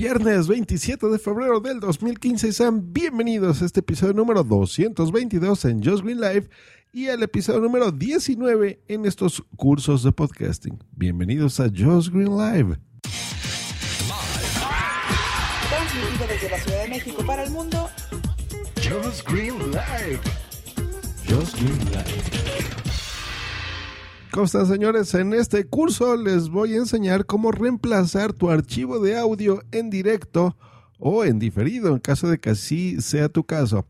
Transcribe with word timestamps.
Viernes 0.00 0.46
27 0.46 1.08
de 1.08 1.18
febrero 1.18 1.58
del 1.58 1.80
2015 1.80 2.52
sean 2.52 2.92
bienvenidos 2.92 3.60
a 3.60 3.64
este 3.64 3.80
episodio 3.80 4.12
número 4.12 4.44
222 4.44 5.64
en 5.64 5.82
Just 5.82 6.04
Green 6.04 6.20
Live 6.20 6.48
y 6.92 7.08
al 7.08 7.20
episodio 7.20 7.58
número 7.58 7.90
19 7.90 8.80
en 8.86 9.06
estos 9.06 9.42
cursos 9.56 10.04
de 10.04 10.12
podcasting. 10.12 10.78
Bienvenidos 10.92 11.58
a 11.58 11.64
Just 11.64 12.10
Green 12.10 12.38
Live. 12.38 12.78
Transmitido 15.68 16.26
desde 16.28 16.48
la 16.48 16.58
Ciudad 16.60 16.82
de 16.82 16.88
México 16.90 17.24
para 17.26 17.42
el 17.42 17.50
mundo. 17.50 17.90
Just 18.76 19.28
Green 19.28 19.58
Live. 19.72 20.20
Just 21.26 21.60
Green 21.60 21.84
Live. 21.86 22.87
¿Cómo 24.30 24.44
están 24.44 24.66
señores? 24.66 25.14
En 25.14 25.32
este 25.32 25.64
curso 25.64 26.16
les 26.16 26.50
voy 26.50 26.74
a 26.74 26.78
enseñar 26.78 27.24
cómo 27.24 27.50
reemplazar 27.50 28.34
tu 28.34 28.50
archivo 28.50 29.00
de 29.00 29.16
audio 29.18 29.62
en 29.72 29.88
directo 29.88 30.56
o 30.98 31.24
en 31.24 31.38
diferido 31.38 31.88
en 31.88 31.98
caso 31.98 32.28
de 32.28 32.38
que 32.38 32.50
así 32.50 33.00
sea 33.00 33.30
tu 33.30 33.44
caso. 33.44 33.86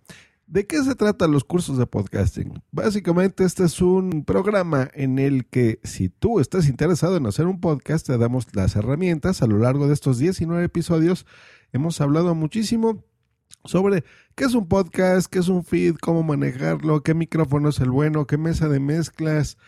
¿De 0.47 0.67
qué 0.67 0.83
se 0.85 0.95
tratan 0.95 1.33
los 1.33 1.45
cursos 1.45 1.77
de 1.77 1.87
podcasting? 1.87 2.63
Básicamente 2.71 3.45
este 3.45 3.65
es 3.65 3.83
un 3.83 4.25
programa 4.25 4.89
en 4.95 5.19
el 5.19 5.45
que 5.47 5.81
si 5.83 6.09
tú 6.09 6.41
estás 6.41 6.69
interesado 6.69 7.17
en 7.17 7.27
hacer 7.27 7.47
un 7.47 7.61
podcast, 7.61 8.07
te 8.07 8.17
damos 8.17 8.47
las 8.55 8.77
herramientas. 8.77 9.43
A 9.43 9.47
lo 9.47 9.59
largo 9.59 9.89
de 9.89 9.95
estos 9.95 10.19
19 10.19 10.65
episodios 10.65 11.27
hemos 11.73 12.01
hablado 12.01 12.35
muchísimo 12.35 13.05
sobre 13.65 14.05
qué 14.37 14.45
es 14.45 14.55
un 14.55 14.69
podcast, 14.69 15.27
qué 15.31 15.41
es 15.41 15.49
un 15.49 15.65
feed, 15.65 15.97
cómo 15.97 16.23
manejarlo, 16.23 17.03
qué 17.03 17.13
micrófono 17.13 17.71
es 17.71 17.81
el 17.81 17.91
bueno, 17.91 18.27
qué 18.27 18.39
mesa 18.39 18.69
de 18.69 18.81
mezclas, 18.81 19.59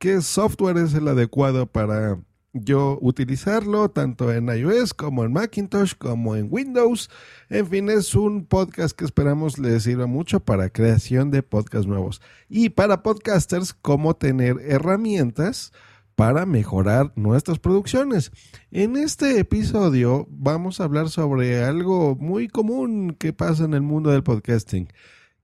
qué 0.00 0.22
software 0.22 0.78
es 0.78 0.94
el 0.94 1.06
adecuado 1.08 1.66
para 1.66 2.18
yo 2.54 2.98
utilizarlo, 3.02 3.90
tanto 3.90 4.32
en 4.32 4.48
iOS 4.48 4.94
como 4.94 5.24
en 5.24 5.32
Macintosh, 5.32 5.92
como 5.94 6.34
en 6.34 6.48
Windows. 6.50 7.10
En 7.50 7.66
fin, 7.66 7.90
es 7.90 8.14
un 8.14 8.46
podcast 8.46 8.96
que 8.96 9.04
esperamos 9.04 9.58
les 9.58 9.82
sirva 9.82 10.06
mucho 10.06 10.40
para 10.40 10.70
creación 10.70 11.30
de 11.30 11.42
podcasts 11.42 11.86
nuevos. 11.86 12.22
Y 12.48 12.70
para 12.70 13.02
podcasters, 13.02 13.74
cómo 13.74 14.16
tener 14.16 14.56
herramientas 14.66 15.70
para 16.16 16.46
mejorar 16.46 17.12
nuestras 17.14 17.58
producciones. 17.58 18.32
En 18.70 18.96
este 18.96 19.38
episodio 19.38 20.26
vamos 20.30 20.80
a 20.80 20.84
hablar 20.84 21.10
sobre 21.10 21.62
algo 21.62 22.16
muy 22.16 22.48
común 22.48 23.14
que 23.18 23.34
pasa 23.34 23.64
en 23.64 23.74
el 23.74 23.82
mundo 23.82 24.10
del 24.10 24.22
podcasting 24.22 24.88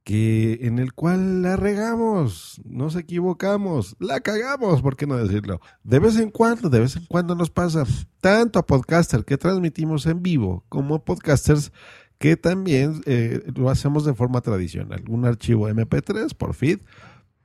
que 0.07 0.61
en 0.63 0.79
el 0.79 0.93
cual 0.93 1.43
la 1.43 1.57
regamos, 1.57 2.61
nos 2.65 2.95
equivocamos, 2.95 3.97
la 3.99 4.21
cagamos, 4.21 4.81
¿por 4.81 4.97
qué 4.97 5.05
no 5.05 5.17
decirlo? 5.17 5.61
De 5.83 5.99
vez 5.99 6.17
en 6.21 6.31
cuando, 6.31 6.71
de 6.71 6.79
vez 6.79 6.95
en 6.95 7.07
cuando 7.07 7.35
nos 7.35 7.51
pasa, 7.51 7.85
tanto 8.21 8.61
a 8.61 8.67
podcasters 8.67 9.25
que 9.25 9.37
transmitimos 9.37 10.07
en 10.07 10.23
vivo, 10.23 10.65
como 10.69 10.95
a 10.95 11.05
podcasters 11.05 11.73
que 12.19 12.37
también 12.37 13.03
eh, 13.05 13.43
lo 13.57 13.69
hacemos 13.69 14.05
de 14.05 14.15
forma 14.15 14.43
tradicional, 14.43 15.03
un 15.09 15.25
archivo 15.25 15.69
MP3 15.69 16.37
por 16.37 16.55
feed, 16.55 16.79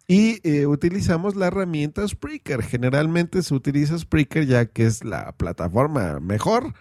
y 0.07 0.47
eh, 0.47 0.67
utilizamos 0.67 1.35
la 1.35 1.47
herramienta 1.47 2.07
Spreaker. 2.07 2.61
Generalmente 2.61 3.41
se 3.41 3.55
utiliza 3.55 3.97
Spreaker 3.97 4.45
ya 4.45 4.67
que 4.67 4.85
es 4.85 5.03
la 5.03 5.31
plataforma 5.31 6.19
mejor 6.19 6.75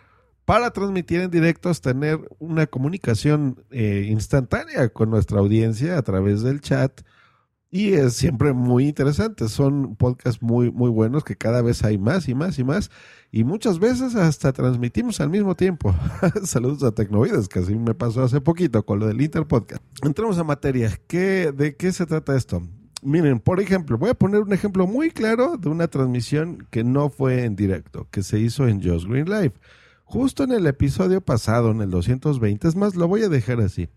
para 0.51 0.73
transmitir 0.73 1.21
en 1.21 1.31
directo 1.31 1.71
es 1.71 1.81
tener 1.81 2.19
una 2.41 2.67
comunicación 2.67 3.63
eh, 3.71 4.09
instantánea 4.11 4.89
con 4.89 5.09
nuestra 5.09 5.39
audiencia 5.39 5.97
a 5.97 6.03
través 6.03 6.43
del 6.43 6.61
chat. 6.61 7.03
Y 7.71 7.93
es 7.93 8.15
siempre 8.15 8.53
muy 8.53 8.89
interesante. 8.89 9.49
Son 9.49 9.95
podcasts 9.95 10.43
muy, 10.43 10.73
muy 10.73 10.91
buenos 10.91 11.23
que 11.23 11.37
cada 11.37 11.63
vez 11.63 11.85
hay 11.85 11.99
más 11.99 12.29
y 12.29 12.35
más 12.35 12.59
y 12.59 12.65
más. 12.65 12.91
Y 13.31 13.45
muchas 13.45 13.79
veces 13.79 14.17
hasta 14.17 14.53
transmitimos 14.53 15.21
al 15.21 15.31
mismo 15.31 15.55
tiempo. 15.55 15.95
Saludos 16.43 16.83
a 16.83 16.91
Tecnovides, 16.91 17.47
que 17.47 17.61
así 17.61 17.77
me 17.77 17.95
pasó 17.95 18.25
hace 18.25 18.41
poquito 18.41 18.85
con 18.85 18.99
lo 18.99 19.07
del 19.07 19.21
Interpodcast. 19.21 19.85
Entramos 20.03 20.37
a 20.39 20.43
materia. 20.43 20.99
¿Qué, 21.07 21.53
¿De 21.57 21.77
qué 21.77 21.93
se 21.93 22.07
trata 22.07 22.35
esto? 22.35 22.61
Miren, 23.03 23.39
por 23.39 23.61
ejemplo, 23.61 23.99
voy 23.99 24.11
a 24.11 24.15
poner 24.15 24.41
un 24.41 24.53
ejemplo 24.53 24.89
muy 24.89 25.13
claro 25.13 25.59
de 25.59 25.69
una 25.69 25.87
transmisión 25.87 26.67
que 26.73 26.83
no 26.83 27.09
fue 27.09 27.45
en 27.45 27.55
directo, 27.55 28.09
que 28.11 28.25
se 28.25 28.41
hizo 28.41 28.67
en 28.67 28.83
Just 28.83 29.07
Green 29.07 29.27
Live. 29.27 29.53
Justo 30.11 30.43
en 30.43 30.51
el 30.51 30.67
episodio 30.67 31.21
pasado, 31.21 31.71
en 31.71 31.83
el 31.83 31.91
220, 31.91 32.67
es 32.67 32.75
más, 32.75 32.97
lo 32.97 33.07
voy 33.07 33.23
a 33.23 33.29
dejar 33.29 33.61
así. 33.61 33.91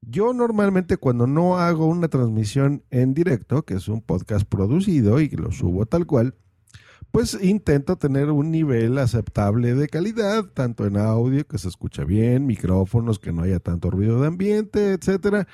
Yo 0.00 0.32
normalmente 0.32 0.98
cuando 0.98 1.26
no 1.26 1.58
hago 1.58 1.86
una 1.86 2.06
transmisión 2.06 2.84
en 2.90 3.12
directo, 3.12 3.64
que 3.64 3.74
es 3.74 3.88
un 3.88 4.02
podcast 4.02 4.46
producido 4.48 5.20
y 5.20 5.30
lo 5.30 5.50
subo 5.50 5.84
tal 5.84 6.06
cual, 6.06 6.36
pues 7.10 7.36
intento 7.42 7.96
tener 7.96 8.30
un 8.30 8.52
nivel 8.52 8.96
aceptable 8.98 9.74
de 9.74 9.88
calidad, 9.88 10.44
tanto 10.44 10.86
en 10.86 10.96
audio, 10.96 11.44
que 11.44 11.58
se 11.58 11.66
escucha 11.66 12.04
bien, 12.04 12.46
micrófonos, 12.46 13.18
que 13.18 13.32
no 13.32 13.42
haya 13.42 13.58
tanto 13.58 13.90
ruido 13.90 14.20
de 14.20 14.28
ambiente, 14.28 14.92
etcétera. 14.92 15.48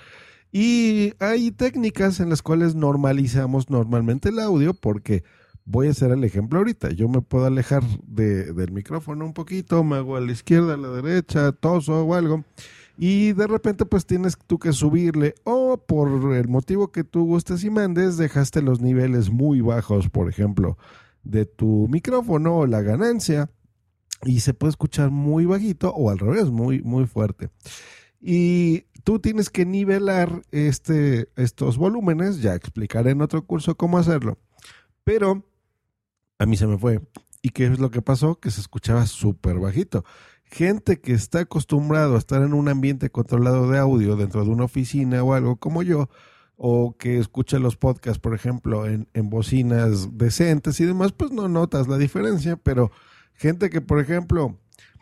Y 0.53 1.15
hay 1.19 1.50
técnicas 1.50 2.21
en 2.21 2.28
las 2.28 2.43
cuales 2.43 2.75
normalizamos 2.75 3.71
normalmente 3.71 4.28
el 4.28 4.38
audio 4.38 4.75
porque 4.75 5.25
voy 5.68 5.88
a 5.88 5.90
hacer 5.90 6.10
el 6.10 6.24
ejemplo 6.24 6.58
ahorita. 6.58 6.90
Yo 6.90 7.08
me 7.08 7.20
puedo 7.20 7.44
alejar 7.44 7.82
de, 8.06 8.52
del 8.52 8.72
micrófono 8.72 9.24
un 9.24 9.34
poquito, 9.34 9.84
me 9.84 9.96
hago 9.96 10.16
a 10.16 10.20
la 10.20 10.32
izquierda, 10.32 10.74
a 10.74 10.78
la 10.78 10.88
derecha, 10.88 11.52
toso 11.52 12.04
o 12.04 12.14
algo. 12.14 12.44
Y 12.96 13.32
de 13.32 13.46
repente 13.46 13.84
pues 13.84 14.06
tienes 14.06 14.36
tú 14.46 14.58
que 14.58 14.72
subirle 14.72 15.34
o 15.44 15.76
por 15.76 16.34
el 16.34 16.48
motivo 16.48 16.90
que 16.90 17.04
tú 17.04 17.26
gustes 17.26 17.62
y 17.62 17.70
mandes, 17.70 18.16
dejaste 18.16 18.62
los 18.62 18.80
niveles 18.80 19.30
muy 19.30 19.60
bajos, 19.60 20.08
por 20.08 20.28
ejemplo, 20.28 20.78
de 21.22 21.44
tu 21.44 21.86
micrófono 21.88 22.56
o 22.56 22.66
la 22.66 22.80
ganancia 22.80 23.50
y 24.24 24.40
se 24.40 24.54
puede 24.54 24.70
escuchar 24.70 25.10
muy 25.10 25.44
bajito 25.44 25.90
o 25.90 26.10
al 26.10 26.18
revés, 26.18 26.50
muy, 26.50 26.82
muy 26.82 27.06
fuerte. 27.06 27.50
Y 28.20 28.86
tú 29.04 29.20
tienes 29.20 29.48
que 29.50 29.64
nivelar 29.64 30.42
este, 30.50 31.28
estos 31.36 31.76
volúmenes, 31.76 32.40
ya 32.42 32.54
explicaré 32.54 33.10
en 33.12 33.22
otro 33.22 33.44
curso 33.44 33.76
cómo 33.76 33.98
hacerlo. 33.98 34.38
Pero 35.04 35.47
a 36.38 36.47
mí 36.47 36.56
se 36.56 36.66
me 36.66 36.78
fue. 36.78 37.00
¿Y 37.43 37.50
qué 37.50 37.66
es 37.66 37.78
lo 37.78 37.91
que 37.91 38.03
pasó? 38.03 38.41
Que 38.41 38.50
se 38.50 38.60
escuchaba 38.60 39.06
súper 39.06 39.59
bajito. 39.59 40.04
Gente 40.44 41.00
que 41.00 41.12
está 41.12 41.41
acostumbrado 41.41 42.15
a 42.15 42.19
estar 42.19 42.43
en 42.43 42.54
un 42.54 42.69
ambiente 42.69 43.10
controlado 43.10 43.71
de 43.71 43.78
audio 43.78 44.16
dentro 44.16 44.44
de 44.44 44.50
una 44.50 44.65
oficina 44.65 45.22
o 45.22 45.34
algo 45.34 45.56
como 45.56 45.82
yo, 45.82 46.09
o 46.56 46.97
que 46.98 47.19
escucha 47.19 47.59
los 47.59 47.77
podcasts, 47.77 48.19
por 48.19 48.34
ejemplo, 48.34 48.87
en, 48.87 49.09
en 49.15 49.31
bocinas 49.31 50.16
decentes 50.16 50.81
y 50.81 50.87
demás, 50.87 51.12
pues 51.12 51.31
no 51.31 51.48
notas 51.48 51.87
la 51.87 51.98
diferencia, 51.98 52.56
pero 52.56 52.91
gente 53.34 53.71
que, 53.71 53.81
por 53.81 54.00
ejemplo, 54.00 54.59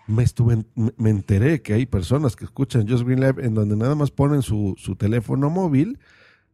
me 0.07 0.23
estuve 0.23 0.65
me 0.75 1.11
enteré 1.11 1.63
que 1.63 1.75
hay 1.75 1.87
personas 1.87 2.37
que 2.37 2.45
escuchan 2.45 2.89
Just 2.89 3.05
Green 3.05 3.21
Live 3.21 3.45
en 3.45 3.55
donde 3.55 3.77
nada 3.77 3.95
más 3.95 4.11
ponen 4.11 4.43
su, 4.43 4.75
su 4.79 4.97
teléfono 4.97 5.51
móvil, 5.51 5.99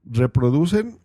reproducen 0.04 0.98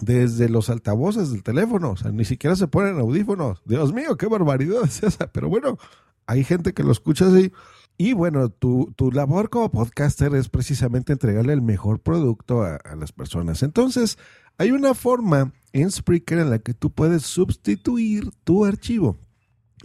desde 0.00 0.48
los 0.48 0.70
altavoces 0.70 1.30
del 1.30 1.42
teléfono, 1.42 1.90
o 1.90 1.96
sea, 1.96 2.12
ni 2.12 2.24
siquiera 2.24 2.56
se 2.56 2.68
ponen 2.68 2.98
audífonos. 2.98 3.62
Dios 3.64 3.92
mío, 3.92 4.16
qué 4.16 4.26
barbaridad 4.26 4.84
es 4.84 5.02
esa. 5.02 5.30
Pero 5.32 5.48
bueno, 5.48 5.78
hay 6.26 6.44
gente 6.44 6.72
que 6.72 6.84
lo 6.84 6.92
escucha 6.92 7.26
así. 7.26 7.52
Y 7.98 8.14
bueno, 8.14 8.48
tu, 8.48 8.92
tu 8.96 9.12
labor 9.12 9.50
como 9.50 9.70
podcaster 9.70 10.34
es 10.34 10.48
precisamente 10.48 11.12
entregarle 11.12 11.52
el 11.52 11.62
mejor 11.62 12.00
producto 12.00 12.62
a, 12.62 12.76
a 12.76 12.96
las 12.96 13.12
personas. 13.12 13.62
Entonces, 13.62 14.16
hay 14.56 14.70
una 14.70 14.94
forma 14.94 15.52
en 15.72 15.90
Spreaker 15.90 16.38
en 16.38 16.50
la 16.50 16.58
que 16.58 16.74
tú 16.74 16.90
puedes 16.90 17.22
sustituir 17.22 18.30
tu 18.44 18.64
archivo. 18.64 19.18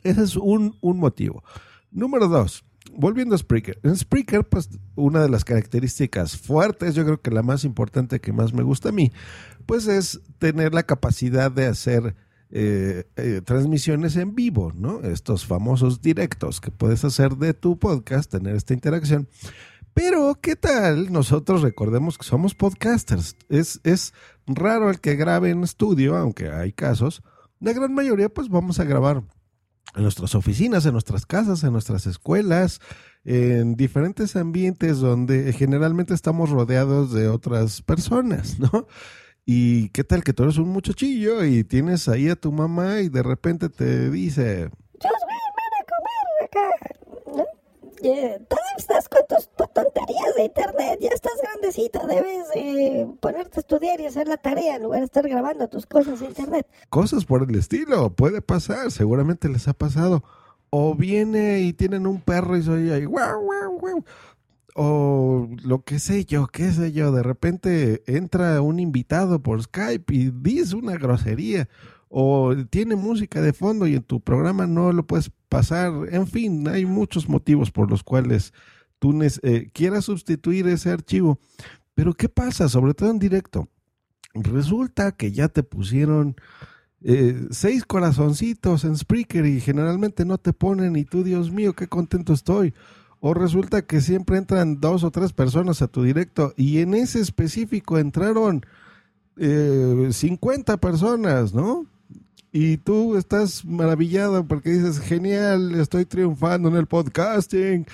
Ese 0.04 0.24
es 0.24 0.36
un, 0.36 0.78
un 0.82 0.98
motivo. 0.98 1.44
Número 1.92 2.28
dos, 2.28 2.65
volviendo 2.96 3.36
a 3.36 3.38
Spreaker. 3.38 3.80
En 3.84 3.96
Spreaker, 3.96 4.44
pues 4.44 4.70
una 4.96 5.22
de 5.22 5.30
las 5.30 5.46
características 5.46 6.38
fuertes, 6.38 6.96
yo 6.96 7.04
creo 7.06 7.22
que 7.22 7.32
la 7.32 7.44
más 7.44 7.64
importante 7.64 8.20
que 8.20 8.34
más 8.34 8.54
me 8.54 8.64
gusta 8.64 8.90
a 8.90 8.92
mí, 8.92 9.12
pues 9.66 9.88
es 9.88 10.22
tener 10.40 10.74
la 10.74 10.84
capacidad 10.84 11.52
de 11.52 11.68
hacer 11.68 12.16
eh, 12.52 13.06
eh, 13.16 13.42
transmisiones 13.44 14.16
en 14.16 14.36
vivo, 14.36 14.72
¿no? 14.76 15.02
Estos 15.02 15.46
famosos 15.46 16.02
directos 16.02 16.62
que 16.62 16.72
puedes 16.72 17.04
hacer 17.04 17.36
de 17.38 17.54
tu 17.54 17.78
podcast, 17.78 18.32
tener 18.32 18.56
esta 18.56 18.74
interacción. 18.74 19.28
Pero, 19.94 20.38
¿qué 20.42 20.56
tal? 20.56 21.12
Nosotros 21.12 21.62
recordemos 21.62 22.18
que 22.18 22.26
somos 22.26 22.54
podcasters. 22.54 23.38
Es, 23.50 23.80
es 23.84 24.14
raro 24.46 24.90
el 24.90 25.00
que 25.00 25.16
grabe 25.16 25.52
en 25.52 25.64
estudio, 25.64 26.18
aunque 26.18 26.50
hay 26.50 26.74
casos. 26.74 27.24
La 27.60 27.72
gran 27.74 27.94
mayoría, 27.94 28.30
pues 28.30 28.50
vamos 28.50 28.80
a 28.80 28.84
grabar 28.84 29.24
en 29.96 30.04
nuestras 30.04 30.36
oficinas, 30.36 30.86
en 30.86 30.94
nuestras 30.94 31.26
casas, 31.26 31.64
en 31.64 31.72
nuestras 31.72 32.06
escuelas, 32.08 32.80
en 33.24 33.76
diferentes 33.76 34.36
ambientes 34.36 35.00
donde 35.00 35.52
generalmente 35.54 36.14
estamos 36.14 36.50
rodeados 36.50 37.12
de 37.12 37.28
otras 37.28 37.82
personas, 37.82 38.60
¿no? 38.60 38.88
Y 39.46 39.90
qué 39.90 40.04
tal 40.04 40.24
que 40.24 40.34
tú 40.34 40.44
eres 40.44 40.58
un 40.58 40.70
muchachillo 40.70 41.44
y 41.46 41.64
tienes 41.64 42.08
ahí 42.10 42.30
a 42.30 42.36
tu 42.36 42.52
mamá 42.52 43.02
y 43.02 43.10
de 43.10 43.22
repente 43.22 43.70
te 43.70 44.10
dice... 44.10 44.70
Yo 45.02 45.10
ven 45.28 45.74
a 45.80 45.86
comer 45.94 46.26
acá. 46.46 46.70
¿no? 47.38 47.46
Eh, 48.02 48.40
estás 48.78 49.08
con 49.10 49.22
tus 49.28 49.50
tonterías 49.74 50.36
de 50.36 50.46
internet, 50.46 51.00
ya 51.02 51.10
estás 51.10 51.34
grandecito, 51.42 52.06
debes 52.08 52.48
eh, 52.56 53.08
ponerte 53.20 53.60
a 53.60 53.62
estudiar 53.62 54.00
y 54.02 54.06
hacer 54.06 54.28
la 54.28 54.38
tarea 54.38 54.76
en 54.76 54.84
lugar 54.84 55.00
de 55.00 55.06
estar 55.06 55.28
grabando 55.28 55.68
tus 55.70 55.86
cosas 55.86 56.22
en 56.22 56.28
internet. 56.28 56.68
Cosas 56.90 57.26
por 57.26 57.44
el 57.44 57.56
estilo, 57.56 58.10
puede 58.14 58.42
pasar, 58.42 58.92
seguramente 58.92 59.50
les 59.50 59.68
ha 59.68 59.74
pasado. 59.74 60.24
O 60.70 60.96
viene 60.96 61.62
y 61.62 61.74
tienen 61.74 62.06
un 62.06 62.20
perro 62.22 62.58
y 62.58 62.64
soy 62.64 62.92
ahí, 62.92 63.06
guau, 63.06 63.42
guau, 63.42 63.80
guau. 63.80 64.04
O 64.76 65.48
lo 65.64 65.84
que 65.84 66.00
sé 66.00 66.26
yo, 66.26 66.48
qué 66.48 66.72
sé 66.72 66.92
yo, 66.92 67.14
de 67.14 67.24
repente 67.24 68.04
entra 68.08 68.62
un 68.62 68.80
invitado 68.80 69.42
por 69.42 69.64
Skype 69.64 70.14
y 70.14 70.32
dice 70.32 70.76
una 70.76 70.96
grosería. 70.98 71.70
O 72.10 72.54
tiene 72.70 72.96
música 72.96 73.42
de 73.42 73.54
fondo 73.54 73.88
y 73.88 73.96
en 73.96 74.04
tu 74.04 74.20
programa 74.22 74.68
no 74.68 74.92
lo 74.92 75.06
puedes 75.06 75.32
pasar. 75.50 75.92
En 76.12 76.28
fin, 76.28 76.68
hay 76.68 76.86
muchos 76.86 77.28
motivos 77.28 77.72
por 77.72 77.90
los 77.90 78.04
cuales 78.04 78.54
tú 79.00 79.20
eh, 79.22 79.70
quieras 79.74 80.06
sustituir 80.06 80.68
ese 80.68 80.92
archivo. 80.92 81.40
Pero 81.94 82.14
¿qué 82.14 82.30
pasa? 82.30 82.70
Sobre 82.70 82.94
todo 82.94 83.10
en 83.10 83.20
directo. 83.20 83.68
Resulta 84.34 85.14
que 85.14 85.32
ya 85.32 85.48
te 85.48 85.64
pusieron 85.64 86.36
eh, 87.02 87.48
seis 87.52 87.86
corazoncitos 87.86 88.84
en 88.84 88.98
Spreaker 88.98 89.46
y 89.46 89.62
generalmente 89.62 90.26
no 90.26 90.38
te 90.38 90.54
ponen 90.54 90.96
y 90.96 91.06
tú, 91.06 91.24
Dios 91.24 91.52
mío, 91.52 91.74
qué 91.74 91.88
contento 91.88 92.34
estoy. 92.34 92.74
O 93.20 93.34
resulta 93.34 93.84
que 93.84 94.02
siempre 94.02 94.38
entran 94.38 94.80
dos 94.80 95.04
o 95.04 95.12
tres 95.12 95.32
personas 95.32 95.82
a 95.82 95.88
tu 95.88 96.04
directo 96.04 96.54
y 96.58 96.80
en 96.80 96.94
ese 96.94 97.22
específico 97.22 97.98
entraron 97.98 98.66
eh, 99.38 100.10
50 100.12 100.78
personas, 100.78 101.54
¿no? 101.54 101.86
Y 102.58 102.78
tú 102.78 103.18
estás 103.18 103.66
maravillado 103.66 104.48
porque 104.48 104.70
dices, 104.70 105.02
genial, 105.02 105.76
estoy 105.76 106.06
triunfando 106.06 106.70
en 106.70 106.78
el 106.78 106.86
podcasting. 106.86 107.86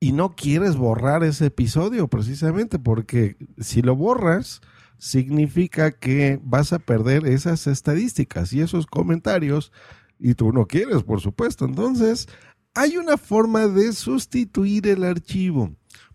Y 0.00 0.10
no 0.10 0.34
quieres 0.34 0.74
borrar 0.74 1.22
ese 1.22 1.46
episodio 1.46 2.08
precisamente 2.08 2.80
porque 2.80 3.36
si 3.60 3.80
lo 3.80 3.94
borras, 3.94 4.60
significa 4.98 5.92
que 5.92 6.40
vas 6.42 6.72
a 6.72 6.80
perder 6.80 7.24
esas 7.28 7.68
estadísticas 7.68 8.52
y 8.52 8.60
esos 8.60 8.86
comentarios 8.86 9.70
y 10.18 10.34
tú 10.34 10.52
no 10.52 10.66
quieres, 10.66 11.04
por 11.04 11.20
supuesto. 11.20 11.64
Entonces, 11.64 12.26
hay 12.74 12.96
una 12.96 13.16
forma 13.16 13.68
de 13.68 13.92
sustituir 13.92 14.88
el 14.88 15.04
archivo. 15.04 15.70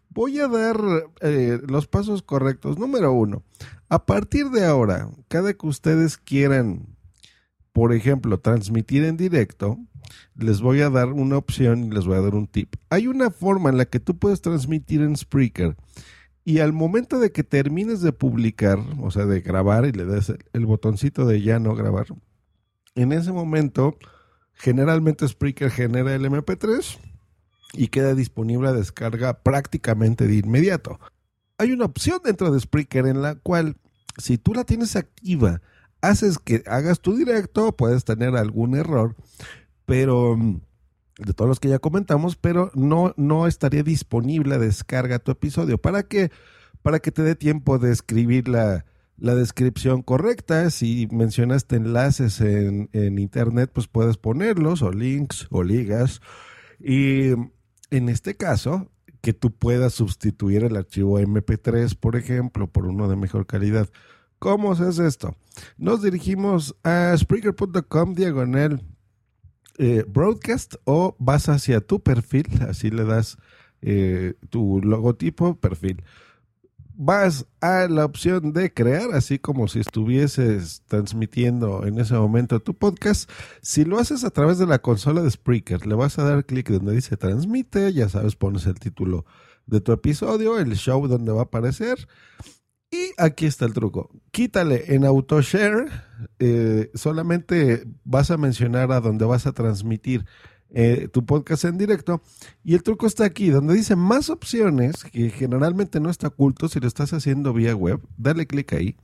Voy 0.10 0.40
a 0.40 0.50
dar 0.50 0.78
eh, 1.22 1.62
los 1.70 1.88
pasos 1.88 2.22
correctos. 2.22 2.78
Número 2.78 3.14
uno, 3.14 3.44
a 3.88 4.06
partir 4.06 4.50
de 4.50 4.66
ahora, 4.66 5.10
cada 5.30 5.54
que 5.54 5.68
ustedes 5.68 6.18
quieran, 6.18 6.97
por 7.78 7.94
ejemplo, 7.94 8.40
transmitir 8.40 9.04
en 9.04 9.18
directo, 9.18 9.78
les 10.36 10.62
voy 10.62 10.82
a 10.82 10.90
dar 10.90 11.10
una 11.10 11.38
opción 11.38 11.84
y 11.84 11.90
les 11.92 12.08
voy 12.08 12.18
a 12.18 12.22
dar 12.22 12.34
un 12.34 12.48
tip. 12.48 12.74
Hay 12.90 13.06
una 13.06 13.30
forma 13.30 13.70
en 13.70 13.78
la 13.78 13.86
que 13.86 14.00
tú 14.00 14.18
puedes 14.18 14.42
transmitir 14.42 15.02
en 15.02 15.16
Spreaker 15.16 15.78
y 16.44 16.58
al 16.58 16.74
momento 16.74 17.20
de 17.20 17.32
que 17.32 17.44
termines 17.44 18.02
de 18.02 18.14
publicar, 18.14 18.80
o 19.00 19.12
sea, 19.12 19.28
de 19.28 19.42
grabar 19.42 19.86
y 19.86 19.92
le 19.92 20.06
des 20.06 20.34
el 20.54 20.66
botoncito 20.66 21.28
de 21.28 21.44
ya 21.44 21.60
no 21.60 21.76
grabar, 21.76 22.08
en 22.96 23.12
ese 23.12 23.32
momento, 23.32 24.00
generalmente 24.56 25.28
Spreaker 25.28 25.70
genera 25.70 26.16
el 26.16 26.26
MP3 26.26 26.98
y 27.74 27.90
queda 27.90 28.16
disponible 28.16 28.70
a 28.70 28.74
descarga 28.74 29.44
prácticamente 29.44 30.26
de 30.26 30.38
inmediato. 30.38 31.00
Hay 31.60 31.74
una 31.74 31.86
opción 31.86 32.22
dentro 32.24 32.50
de 32.50 32.60
Spreaker 32.60 33.06
en 33.06 33.22
la 33.22 33.36
cual, 33.36 33.78
si 34.18 34.40
tú 34.40 34.56
la 34.56 34.64
tienes 34.64 34.96
activa, 34.96 35.62
haces 36.10 36.40
que 36.40 36.64
hagas 36.68 37.00
tu 37.00 37.16
directo, 37.16 37.72
puedes 37.76 38.04
tener 38.06 38.36
algún 38.36 38.76
error, 38.76 39.16
pero 39.86 40.38
de 41.18 41.34
todos 41.34 41.50
los 41.50 41.60
que 41.60 41.70
ya 41.70 41.80
comentamos, 41.80 42.36
pero 42.36 42.72
no, 42.76 43.14
no 43.18 43.48
estaría 43.48 43.84
disponible 43.84 44.56
a 44.56 44.60
descarga 44.60 45.20
tu 45.20 45.32
episodio. 45.32 45.78
¿Para 45.78 46.04
qué? 46.04 46.32
Para 46.82 47.00
que 47.00 47.12
te 47.12 47.24
dé 47.24 47.36
tiempo 47.36 47.80
de 47.80 47.92
escribir 47.92 48.48
la, 48.48 48.86
descripción 49.18 50.04
correcta. 50.04 50.70
Si 50.70 51.08
mencionaste 51.12 51.76
enlaces 51.76 52.40
en, 52.40 52.90
en, 52.94 53.18
internet, 53.18 53.72
pues 53.74 53.88
puedes 53.88 54.18
ponerlos, 54.18 54.84
o 54.84 54.92
links, 54.92 55.48
o 55.50 55.64
ligas. 55.64 56.22
Y 56.80 57.32
en 57.90 58.10
este 58.10 58.36
caso, 58.36 58.92
que 59.22 59.34
tú 59.34 59.52
puedas 59.52 59.94
sustituir 59.94 60.64
el 60.64 60.76
archivo 60.76 61.20
MP3, 61.20 61.98
por 61.98 62.16
ejemplo, 62.16 62.68
por 62.68 62.86
uno 62.86 63.08
de 63.10 63.16
mejor 63.16 63.48
calidad. 63.48 63.90
¿Cómo 64.40 64.76
se 64.76 65.06
esto? 65.06 65.36
Nos 65.78 66.04
dirigimos 66.04 66.76
a 66.84 67.16
Spreaker.com 67.18 68.14
diagonal 68.14 68.84
eh, 69.80 70.04
broadcast 70.08 70.76
o 70.86 71.16
vas 71.20 71.50
hacia 71.50 71.82
tu 71.82 72.02
perfil, 72.02 72.46
así 72.68 72.92
le 72.92 73.04
das 73.04 73.38
eh, 73.82 74.36
tu 74.50 74.80
logotipo, 74.82 75.56
perfil. 75.56 76.04
Vas 77.00 77.46
a 77.62 77.88
la 77.88 78.06
opción 78.06 78.54
de 78.54 78.74
crear, 78.74 79.14
así 79.14 79.38
como 79.38 79.68
si 79.68 79.80
estuvieses 79.80 80.84
transmitiendo 80.88 81.86
en 81.86 82.00
ese 82.00 82.16
momento 82.16 82.60
tu 82.60 82.76
podcast. 82.76 83.30
Si 83.62 83.86
lo 83.86 84.00
haces 84.00 84.24
a 84.24 84.32
través 84.32 84.58
de 84.58 84.66
la 84.66 84.80
consola 84.80 85.22
de 85.22 85.30
Spreaker, 85.30 85.86
le 85.86 85.96
vas 85.96 86.18
a 86.18 86.24
dar 86.24 86.46
clic 86.46 86.70
donde 86.70 86.94
dice 86.94 87.18
transmite, 87.18 87.94
ya 87.94 88.10
sabes, 88.10 88.36
pones 88.36 88.66
el 88.66 88.80
título 88.80 89.26
de 89.68 89.82
tu 89.82 89.92
episodio, 89.92 90.58
el 90.58 90.76
show 90.76 91.08
donde 91.08 91.32
va 91.32 91.42
a 91.42 91.46
aparecer 91.46 92.08
y 92.92 93.12
aquí 93.18 93.46
está 93.46 93.66
el 93.66 93.74
truco. 93.74 94.10
Quítale 94.32 94.96
en 94.96 95.06
AutoShare, 95.06 95.88
eh, 96.40 96.90
solamente 96.94 97.86
vas 98.04 98.32
a 98.32 98.38
mencionar 98.38 98.92
a 98.92 99.02
dónde 99.02 99.26
vas 99.26 99.46
a 99.46 99.52
transmitir 99.52 100.26
eh, 100.70 101.08
tu 101.12 101.26
podcast 101.26 101.66
en 101.66 101.78
directo. 101.78 102.22
Y 102.64 102.76
el 102.76 102.84
truco 102.84 103.08
está 103.08 103.26
aquí, 103.26 103.50
donde 103.50 103.74
dice 103.74 103.96
más 103.96 104.30
opciones, 104.30 105.04
que 105.04 105.30
generalmente 105.30 106.00
no 106.00 106.10
está 106.10 106.28
oculto 106.28 106.68
si 106.68 106.80
lo 106.80 106.88
estás 106.88 107.14
haciendo 107.14 107.54
vía 107.54 107.76
web. 107.76 108.02
Dale 108.18 108.48
clic 108.48 108.74
ahí. 108.74 108.96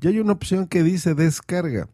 Y 0.00 0.08
hay 0.08 0.20
una 0.20 0.32
opción 0.32 0.66
que 0.66 0.82
dice 0.82 1.14
descarga. 1.14 1.88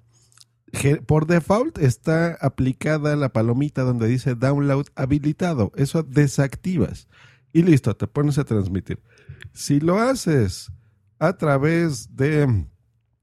Por 1.07 1.27
default 1.27 1.79
está 1.79 2.37
aplicada 2.41 3.15
la 3.15 3.33
palomita 3.33 3.83
donde 3.83 4.09
dice 4.09 4.35
download 4.35 4.87
habilitado. 4.97 5.73
Eso 5.77 6.03
desactivas. 6.03 7.07
Y 7.53 7.63
listo, 7.63 7.97
te 7.97 8.09
pones 8.09 8.39
a 8.39 8.45
transmitir. 8.45 9.01
Si 9.53 9.79
lo 9.79 10.01
haces 10.01 10.73
a 11.19 11.37
través 11.37 12.15
de 12.17 12.67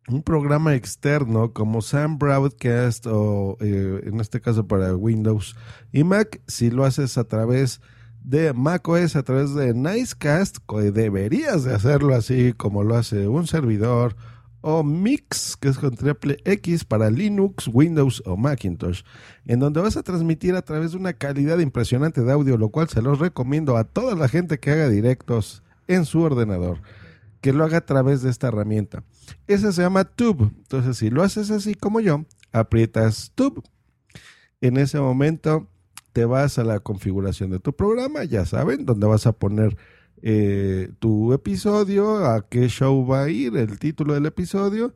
un 0.07 0.23
programa 0.23 0.75
externo 0.75 1.53
como 1.53 1.81
Sam 1.81 2.17
Broadcast 2.17 3.05
o 3.07 3.57
eh, 3.61 4.01
en 4.05 4.19
este 4.19 4.41
caso 4.41 4.67
para 4.67 4.95
Windows 4.95 5.55
y 5.91 6.03
Mac, 6.03 6.41
si 6.47 6.69
lo 6.71 6.85
haces 6.85 7.17
a 7.17 7.23
través 7.23 7.81
de 8.23 8.53
macOS, 8.53 9.15
a 9.15 9.23
través 9.23 9.55
de 9.55 9.73
Nicecast, 9.73 10.57
deberías 10.93 11.63
de 11.63 11.73
hacerlo 11.73 12.13
así 12.13 12.53
como 12.53 12.83
lo 12.83 12.95
hace 12.95 13.27
un 13.27 13.47
servidor 13.47 14.15
o 14.61 14.83
Mix, 14.83 15.57
que 15.57 15.69
es 15.69 15.79
con 15.79 15.95
triple 15.95 16.37
X 16.45 16.85
para 16.85 17.09
Linux, 17.09 17.67
Windows 17.67 18.21
o 18.27 18.37
Macintosh, 18.37 19.01
en 19.45 19.59
donde 19.59 19.81
vas 19.81 19.97
a 19.97 20.03
transmitir 20.03 20.55
a 20.55 20.61
través 20.61 20.91
de 20.91 20.97
una 20.97 21.13
calidad 21.13 21.57
impresionante 21.59 22.21
de 22.21 22.31
audio, 22.31 22.57
lo 22.57 22.69
cual 22.69 22.87
se 22.87 23.01
los 23.01 23.17
recomiendo 23.17 23.75
a 23.75 23.85
toda 23.85 24.13
la 24.13 24.27
gente 24.27 24.59
que 24.59 24.69
haga 24.69 24.87
directos 24.87 25.63
en 25.87 26.05
su 26.05 26.21
ordenador 26.21 26.79
que 27.41 27.53
lo 27.53 27.63
haga 27.63 27.79
a 27.79 27.85
través 27.85 28.21
de 28.21 28.29
esta 28.29 28.47
herramienta. 28.47 29.03
Esa 29.47 29.71
se 29.71 29.81
llama 29.81 30.05
Tube. 30.05 30.51
Entonces, 30.57 30.97
si 30.97 31.09
lo 31.09 31.23
haces 31.23 31.51
así 31.51 31.73
como 31.75 31.99
yo, 31.99 32.25
aprietas 32.51 33.31
Tube. 33.35 33.61
En 34.61 34.77
ese 34.77 34.99
momento 34.99 35.67
te 36.13 36.25
vas 36.25 36.59
a 36.59 36.63
la 36.63 36.79
configuración 36.79 37.49
de 37.49 37.59
tu 37.59 37.73
programa, 37.73 38.23
ya 38.23 38.45
saben, 38.45 38.85
donde 38.85 39.07
vas 39.07 39.25
a 39.25 39.31
poner 39.31 39.77
eh, 40.21 40.91
tu 40.99 41.33
episodio, 41.33 42.25
a 42.25 42.47
qué 42.47 42.67
show 42.67 43.05
va 43.05 43.23
a 43.23 43.29
ir, 43.29 43.57
el 43.57 43.79
título 43.79 44.13
del 44.13 44.27
episodio, 44.27 44.93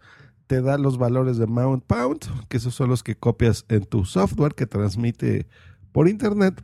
te 0.48 0.62
da 0.62 0.78
los 0.78 0.98
valores 0.98 1.38
de 1.38 1.48
Mount 1.48 1.84
Pound, 1.86 2.48
que 2.48 2.58
esos 2.58 2.76
son 2.76 2.90
los 2.90 3.02
que 3.02 3.16
copias 3.16 3.66
en 3.70 3.86
tu 3.86 4.06
software 4.06 4.54
que 4.54 4.68
transmite 4.68 5.48
por 5.92 6.08
internet. 6.08 6.62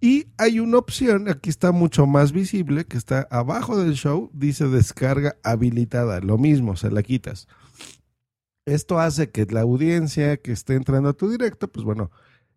Y 0.00 0.26
hay 0.36 0.60
una 0.60 0.78
opción, 0.78 1.28
aquí 1.28 1.50
está 1.50 1.72
mucho 1.72 2.06
más 2.06 2.32
visible, 2.32 2.84
que 2.84 2.96
está 2.96 3.26
abajo 3.30 3.76
del 3.76 3.94
show, 3.94 4.30
dice 4.32 4.68
descarga 4.68 5.36
habilitada. 5.42 6.20
Lo 6.20 6.36
mismo, 6.36 6.76
se 6.76 6.90
la 6.90 7.02
quitas. 7.02 7.48
Esto 8.66 8.98
hace 8.98 9.30
que 9.30 9.46
la 9.46 9.60
audiencia 9.60 10.36
que 10.38 10.52
esté 10.52 10.74
entrando 10.74 11.10
a 11.10 11.12
tu 11.12 11.28
directo, 11.28 11.68
pues 11.68 11.84
bueno, 11.84 12.10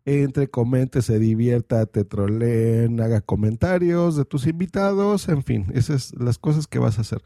entre, 0.06 0.50
comente, 0.50 1.02
se 1.02 1.20
divierta, 1.20 1.86
te 1.86 2.06
troleen, 2.06 3.02
haga 3.02 3.20
comentarios 3.20 4.16
de 4.16 4.24
tus 4.24 4.48
invitados, 4.48 5.28
en 5.28 5.44
fin, 5.44 5.68
esas 5.74 6.04
son 6.04 6.26
las 6.26 6.38
cosas 6.38 6.66
que 6.66 6.80
vas 6.80 6.98
a 6.98 7.02
hacer. 7.02 7.22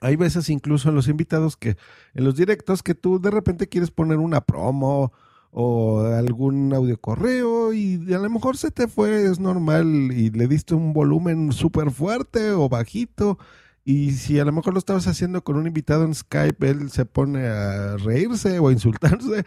Hay 0.00 0.16
veces 0.16 0.50
incluso 0.50 0.88
en 0.88 0.96
los 0.96 1.06
invitados 1.08 1.56
que, 1.56 1.76
en 2.12 2.24
los 2.24 2.34
directos, 2.34 2.82
que 2.82 2.94
tú 2.94 3.20
de 3.20 3.30
repente 3.30 3.68
quieres 3.68 3.92
poner 3.92 4.18
una 4.18 4.40
promo 4.40 5.12
o 5.56 6.00
algún 6.00 6.74
audio 6.74 7.00
correo 7.00 7.72
y 7.72 8.12
a 8.12 8.18
lo 8.18 8.28
mejor 8.28 8.56
se 8.56 8.72
te 8.72 8.88
fue, 8.88 9.30
es 9.30 9.38
normal 9.38 10.10
y 10.12 10.30
le 10.30 10.48
diste 10.48 10.74
un 10.74 10.92
volumen 10.92 11.52
súper 11.52 11.92
fuerte 11.92 12.50
o 12.50 12.68
bajito 12.68 13.38
y 13.84 14.12
si 14.12 14.40
a 14.40 14.44
lo 14.44 14.50
mejor 14.50 14.72
lo 14.72 14.80
estabas 14.80 15.06
haciendo 15.06 15.44
con 15.44 15.56
un 15.56 15.68
invitado 15.68 16.04
en 16.04 16.14
Skype, 16.14 16.68
él 16.68 16.90
se 16.90 17.04
pone 17.04 17.46
a 17.46 17.96
reírse 17.98 18.58
o 18.58 18.66
a 18.66 18.72
insultarse 18.72 19.44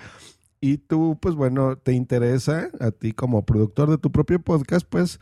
y 0.62 0.78
tú 0.78 1.18
pues 1.22 1.36
bueno, 1.36 1.78
te 1.78 1.92
interesa 1.92 2.70
a 2.80 2.92
ti 2.92 3.12
como 3.12 3.46
productor 3.46 3.90
de 3.90 3.98
tu 3.98 4.10
propio 4.10 4.40
podcast 4.42 4.88
pues 4.90 5.20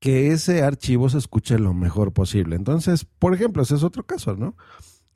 que 0.00 0.32
ese 0.32 0.62
archivo 0.62 1.08
se 1.08 1.18
escuche 1.18 1.60
lo 1.60 1.72
mejor 1.72 2.12
posible. 2.12 2.56
Entonces, 2.56 3.04
por 3.04 3.32
ejemplo, 3.32 3.62
ese 3.62 3.76
es 3.76 3.84
otro 3.84 4.04
caso, 4.04 4.34
¿no? 4.34 4.56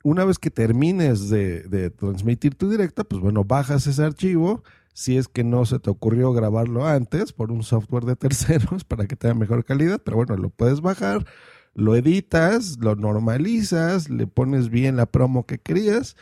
Una 0.09 0.23
vez 0.23 0.39
que 0.39 0.49
termines 0.49 1.29
de, 1.29 1.89
transmitir 1.89 2.55
tu 2.55 2.69
directa, 2.69 3.03
pues 3.03 3.21
bueno, 3.21 3.43
bajas 3.43 3.87
ese 3.87 4.05
archivo, 4.05 4.63
si 4.93 5.17
es 5.17 5.27
que 5.27 5.43
no 5.43 5.65
se 5.65 5.79
te 5.79 5.89
ocurrió 5.89 6.31
grabarlo 6.31 6.87
antes 6.87 7.33
por 7.33 7.51
un 7.51 7.61
software 7.61 8.05
de 8.05 8.15
terceros 8.15 8.83
para 8.87 9.05
que 9.05 9.17
tenga 9.17 9.35
mejor 9.35 9.65
calidad, 9.65 10.01
pero 10.01 10.15
bueno, 10.15 10.37
lo 10.37 10.49
puedes 10.49 10.79
bajar, 10.79 11.25
lo 11.73 11.93
editas, 11.93 12.77
lo 12.79 12.95
normalizas, 12.95 14.09
le 14.09 14.27
pones 14.27 14.69
bien 14.69 14.95
la 14.95 15.07
promo 15.07 15.45
que 15.45 15.57
querías 15.57 16.15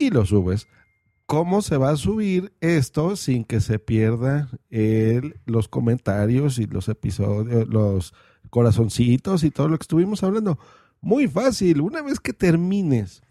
y 0.00 0.10
lo 0.10 0.26
subes. 0.26 0.66
¿Cómo 1.26 1.62
se 1.62 1.76
va 1.76 1.90
a 1.90 1.96
subir 1.96 2.52
esto 2.60 3.14
sin 3.14 3.44
que 3.44 3.60
se 3.60 3.78
pierda 3.78 4.50
los 5.46 5.68
comentarios 5.68 6.58
y 6.58 6.66
los 6.66 6.88
episodios, 6.88 7.68
los 7.68 8.14
corazoncitos 8.50 9.44
y 9.44 9.52
todo 9.52 9.68
lo 9.68 9.78
que 9.78 9.84
estuvimos 9.84 10.24
hablando? 10.24 10.58
Muy 11.00 11.28
fácil, 11.28 11.82
una 11.82 12.02
vez 12.02 12.18
que 12.18 12.32
termines, 12.32 13.22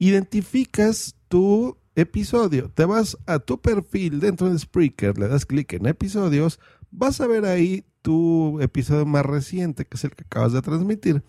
identificas 0.00 1.14
tu 1.28 1.76
episodio, 1.94 2.70
te 2.70 2.86
vas 2.86 3.16
a 3.26 3.38
tu 3.38 3.60
perfil 3.60 4.18
dentro 4.18 4.50
de 4.50 4.58
Spreaker, 4.58 5.18
le 5.18 5.28
das 5.28 5.44
clic 5.46 5.74
en 5.74 5.86
episodios, 5.86 6.58
vas 6.90 7.20
a 7.20 7.26
ver 7.26 7.44
ahí 7.44 7.84
tu 8.02 8.58
episodio 8.60 9.04
más 9.04 9.26
reciente, 9.26 9.84
que 9.84 9.96
es 9.96 10.04
el 10.04 10.12
que 10.12 10.24
acabas 10.24 10.52
de 10.52 10.62
transmitir. 10.62 11.22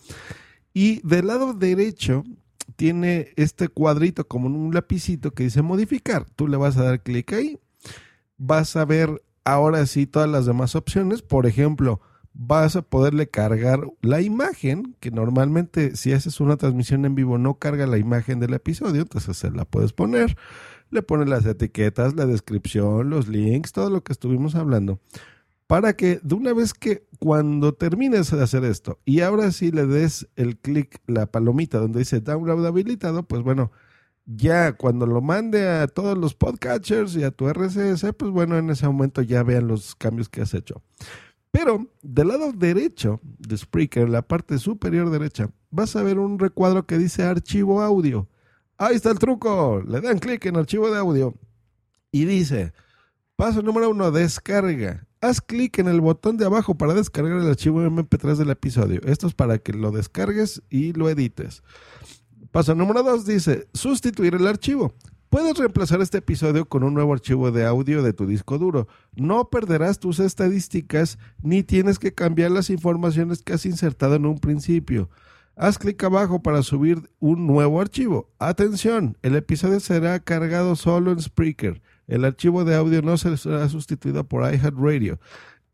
Y 0.73 1.05
del 1.05 1.27
lado 1.27 1.53
derecho 1.53 2.23
tiene 2.77 3.33
este 3.35 3.67
cuadrito 3.67 4.25
como 4.27 4.47
un 4.47 4.73
lapicito 4.73 5.31
que 5.31 5.43
dice 5.43 5.61
modificar. 5.61 6.25
Tú 6.35 6.47
le 6.47 6.55
vas 6.55 6.77
a 6.77 6.83
dar 6.83 7.03
clic 7.03 7.33
ahí. 7.33 7.59
Vas 8.37 8.77
a 8.77 8.85
ver 8.85 9.21
ahora 9.43 9.85
sí 9.85 10.07
todas 10.07 10.29
las 10.29 10.45
demás 10.45 10.75
opciones. 10.75 11.21
Por 11.21 11.45
ejemplo, 11.45 11.99
vas 12.33 12.75
a 12.75 12.81
poderle 12.81 13.27
cargar 13.29 13.81
la 14.01 14.21
imagen, 14.21 14.95
que 14.99 15.11
normalmente 15.11 15.95
si 15.95 16.13
haces 16.13 16.39
una 16.39 16.57
transmisión 16.57 17.05
en 17.05 17.15
vivo 17.15 17.37
no 17.37 17.55
carga 17.55 17.87
la 17.87 17.97
imagen 17.97 18.39
del 18.39 18.53
episodio, 18.53 19.01
entonces 19.01 19.37
se 19.37 19.51
la 19.51 19.65
puedes 19.65 19.93
poner. 19.93 20.37
Le 20.89 21.01
pones 21.01 21.29
las 21.29 21.45
etiquetas, 21.45 22.15
la 22.15 22.25
descripción, 22.25 23.09
los 23.09 23.27
links, 23.27 23.71
todo 23.71 23.89
lo 23.89 24.03
que 24.03 24.11
estuvimos 24.13 24.55
hablando 24.55 24.99
para 25.71 25.93
que 25.93 26.19
de 26.21 26.35
una 26.35 26.53
vez 26.53 26.73
que 26.73 27.07
cuando 27.17 27.73
termines 27.73 28.29
de 28.29 28.43
hacer 28.43 28.65
esto 28.65 28.99
y 29.05 29.21
ahora 29.21 29.53
sí 29.53 29.71
le 29.71 29.85
des 29.85 30.27
el 30.35 30.57
clic, 30.57 30.99
la 31.07 31.27
palomita 31.27 31.77
donde 31.77 31.99
dice 31.99 32.19
download 32.19 32.65
habilitado, 32.65 33.23
pues 33.23 33.41
bueno, 33.41 33.71
ya 34.25 34.73
cuando 34.73 35.05
lo 35.05 35.21
mande 35.21 35.69
a 35.69 35.87
todos 35.87 36.17
los 36.17 36.35
podcatchers 36.35 37.15
y 37.15 37.23
a 37.23 37.31
tu 37.31 37.47
RSS, 37.47 38.11
pues 38.17 38.31
bueno, 38.31 38.57
en 38.57 38.69
ese 38.69 38.85
momento 38.85 39.21
ya 39.21 39.43
vean 39.43 39.69
los 39.69 39.95
cambios 39.95 40.27
que 40.27 40.41
has 40.41 40.53
hecho. 40.53 40.81
Pero 41.51 41.87
del 42.01 42.29
lado 42.29 42.53
derecho 42.53 43.19
de 43.23 43.57
Spreaker, 43.57 44.09
la 44.09 44.21
parte 44.21 44.57
superior 44.57 45.09
derecha, 45.09 45.49
vas 45.69 45.95
a 45.95 46.03
ver 46.03 46.17
un 46.17 46.39
recuadro 46.39 46.85
que 46.85 46.97
dice 46.97 47.23
archivo 47.23 47.81
audio. 47.81 48.27
Ahí 48.77 48.95
está 48.95 49.11
el 49.11 49.19
truco. 49.19 49.83
Le 49.85 50.01
dan 50.01 50.19
clic 50.19 50.45
en 50.45 50.57
archivo 50.57 50.89
de 50.89 50.97
audio 50.97 51.35
y 52.11 52.25
dice, 52.25 52.73
paso 53.35 53.61
número 53.61 53.89
uno, 53.89 54.11
descarga 54.11 55.07
haz 55.21 55.39
clic 55.39 55.77
en 55.79 55.87
el 55.87 56.01
botón 56.01 56.37
de 56.37 56.45
abajo 56.45 56.75
para 56.75 56.93
descargar 56.93 57.39
el 57.39 57.47
archivo 57.47 57.81
MP3 57.81 58.35
del 58.35 58.49
episodio. 58.49 59.01
Esto 59.05 59.27
es 59.27 59.33
para 59.33 59.59
que 59.59 59.71
lo 59.73 59.91
descargues 59.91 60.61
y 60.69 60.93
lo 60.93 61.09
edites. 61.09 61.63
Paso 62.51 62.75
número 62.75 63.03
2 63.03 63.25
dice, 63.25 63.67
sustituir 63.73 64.35
el 64.35 64.47
archivo. 64.47 64.93
Puedes 65.31 65.57
reemplazar 65.57 66.01
este 66.01 66.17
episodio 66.17 66.65
con 66.67 66.83
un 66.83 66.93
nuevo 66.93 67.13
archivo 67.13 67.51
de 67.51 67.65
audio 67.65 68.03
de 68.03 68.11
tu 68.11 68.27
disco 68.27 68.57
duro. 68.57 68.89
No 69.15 69.49
perderás 69.49 69.97
tus 69.97 70.19
estadísticas 70.19 71.17
ni 71.41 71.63
tienes 71.63 71.99
que 71.99 72.13
cambiar 72.13 72.51
las 72.51 72.69
informaciones 72.69 73.41
que 73.41 73.53
has 73.53 73.65
insertado 73.65 74.15
en 74.15 74.25
un 74.25 74.39
principio. 74.39 75.09
Haz 75.55 75.77
clic 75.77 76.03
abajo 76.03 76.41
para 76.41 76.63
subir 76.63 77.09
un 77.21 77.47
nuevo 77.47 77.79
archivo. 77.79 78.29
Atención, 78.39 79.17
el 79.21 79.37
episodio 79.37 79.79
será 79.79 80.19
cargado 80.19 80.75
solo 80.75 81.13
en 81.13 81.21
Spreaker. 81.21 81.81
El 82.09 82.25
archivo 82.25 82.65
de 82.65 82.75
audio 82.75 83.01
no 83.01 83.15
será 83.15 83.69
sustituido 83.69 84.25
por 84.25 84.43
iHeartRadio. 84.53 85.17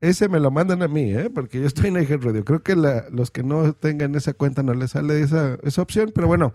Ese 0.01 0.29
me 0.29 0.39
lo 0.39 0.51
mandan 0.51 0.83
a 0.83 0.87
mí, 0.87 1.15
¿eh? 1.15 1.31
porque 1.33 1.59
yo 1.59 1.65
estoy 1.65 1.87
en 1.87 1.95
iHeartRadio. 1.95 2.45
Creo 2.45 2.61
que 2.61 2.75
los 2.75 3.31
que 3.31 3.41
no 3.41 3.73
tengan 3.73 4.13
esa 4.13 4.33
cuenta 4.33 4.61
no 4.61 4.75
les 4.75 4.91
sale 4.91 5.19
esa, 5.19 5.57
esa 5.63 5.81
opción, 5.81 6.11
pero 6.13 6.27
bueno, 6.27 6.53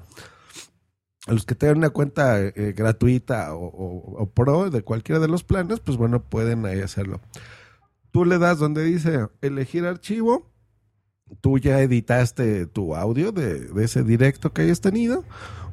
a 1.27 1.33
los 1.33 1.47
que 1.47 1.55
tengan 1.55 1.79
una 1.79 1.91
cuenta 1.91 2.41
eh, 2.41 2.75
gratuita 2.77 3.55
o, 3.55 4.31
pro 4.35 4.71
de 4.71 4.83
cualquiera 4.83 5.21
de 5.21 5.29
los 5.29 5.45
planes, 5.45 5.81
pues 5.81 5.97
bueno, 5.97 6.23
pueden 6.23 6.67
ahí 6.67 6.81
hacerlo. 6.81 7.21
Tú 8.11 8.25
le 8.25 8.39
das 8.39 8.59
donde 8.59 8.85
dice 8.85 9.29
elegir 9.41 9.87
archivo, 9.87 10.51
tú 11.41 11.59
ya 11.59 11.81
editaste 11.81 12.67
tu 12.67 12.95
audio 12.95 13.33
de, 13.33 13.61
de 13.61 13.85
ese 13.85 14.03
directo 14.03 14.53
que 14.53 14.63
hayas 14.63 14.81
tenido 14.81 15.25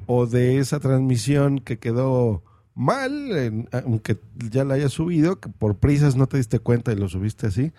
o 0.06 0.25
de 0.25 0.60
esa 0.60 0.79
transmisión 0.79 1.60
que 1.60 1.79
quedó 1.79 2.44
mal, 2.79 3.68
aunque 3.72 4.18
ya 4.38 4.63
la 4.63 4.75
hayas 4.75 4.94
subido, 4.94 5.39
que 5.39 5.50
por 5.50 5.79
prisas 5.79 6.15
no 6.15 6.27
te 6.27 6.38
diste 6.38 6.60
cuenta 6.60 6.94
y 6.94 6.96
lo 6.96 7.10
subiste 7.10 7.48
así. 7.48 7.74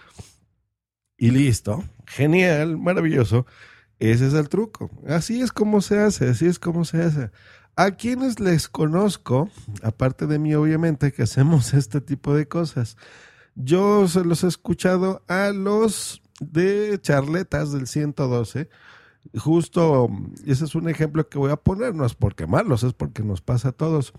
Y 1.17 1.31
listo. 1.31 1.83
Genial, 2.07 2.77
maravilloso. 2.77 3.47
Ese 3.99 4.27
es 4.27 4.35
el 4.35 4.49
truco. 4.49 4.91
Así 5.07 5.41
es 5.41 5.53
como 5.53 5.81
se 5.81 5.99
hace, 5.99 6.29
así 6.29 6.47
es 6.47 6.59
como 6.59 6.85
se 6.85 7.03
hace. 7.03 7.31
A 7.77 7.93
quienes 7.93 8.41
les 8.41 8.69
conozco, 8.69 9.49
aparte 9.83 10.27
de 10.27 10.39
mí 10.39 10.55
obviamente, 10.55 11.13
que 11.13 11.23
hacemos 11.23 11.75
este 11.75 12.01
tipo 12.01 12.35
de 12.35 12.49
cosas, 12.49 12.97
yo 13.55 14.09
se 14.09 14.25
los 14.25 14.45
he 14.45 14.49
escuchado 14.49 15.23
a 15.29 15.51
los 15.51 16.23
de 16.41 16.99
charletas 17.01 17.73
del 17.73 17.87
112. 17.87 18.69
Justo, 19.37 20.09
ese 20.47 20.65
es 20.65 20.75
un 20.75 20.89
ejemplo 20.89 21.29
que 21.29 21.39
voy 21.39 21.51
a 21.51 21.57
poner, 21.57 21.95
no 21.95 22.07
es 22.07 22.15
porque 22.15 22.47
malos, 22.47 22.83
es 22.83 22.95
porque 22.95 23.23
nos 23.23 23.43
pasa 23.43 23.69
a 23.69 23.73
todos 23.73 24.13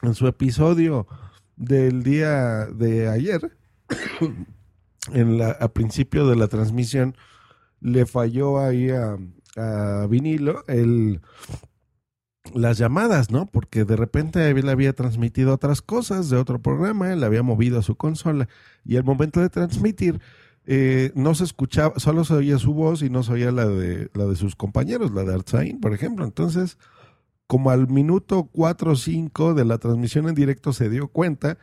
en 0.00 0.14
su 0.14 0.26
episodio 0.26 1.06
del 1.56 2.02
día 2.02 2.66
de 2.66 3.08
ayer, 3.08 3.56
en 5.12 5.38
la, 5.38 5.50
a 5.50 5.68
principio 5.72 6.26
de 6.26 6.36
la 6.36 6.48
transmisión, 6.48 7.14
le 7.80 8.06
falló 8.06 8.58
ahí 8.58 8.88
a 8.90 10.06
Vinilo 10.08 10.64
el, 10.66 11.20
las 12.54 12.78
llamadas, 12.78 13.30
¿no? 13.30 13.46
Porque 13.46 13.84
de 13.84 13.96
repente 13.96 14.48
él 14.50 14.68
había 14.68 14.92
transmitido 14.92 15.54
otras 15.54 15.80
cosas 15.82 16.28
de 16.28 16.36
otro 16.36 16.60
programa, 16.60 17.12
él 17.12 17.24
había 17.24 17.42
movido 17.42 17.78
a 17.78 17.82
su 17.82 17.96
consola 17.96 18.48
y 18.84 18.96
al 18.96 19.04
momento 19.04 19.40
de 19.40 19.48
transmitir 19.48 20.20
eh, 20.64 21.12
no 21.14 21.34
se 21.34 21.44
escuchaba, 21.44 21.98
solo 21.98 22.24
se 22.24 22.34
oía 22.34 22.58
su 22.58 22.72
voz 22.74 23.02
y 23.02 23.10
no 23.10 23.22
se 23.22 23.32
oía 23.32 23.50
la 23.50 23.66
de, 23.66 24.10
la 24.14 24.26
de 24.26 24.36
sus 24.36 24.54
compañeros, 24.54 25.12
la 25.12 25.24
de 25.24 25.34
Artsain, 25.34 25.80
por 25.80 25.92
ejemplo. 25.92 26.24
Entonces, 26.24 26.78
como 27.46 27.70
al 27.70 27.88
minuto 27.88 28.48
4 28.52 28.92
o 28.92 28.96
5 28.96 29.54
de 29.54 29.64
la 29.64 29.78
transmisión 29.78 30.28
en 30.28 30.34
directo 30.34 30.72
se 30.72 30.88
dio 30.88 31.08
cuenta 31.08 31.58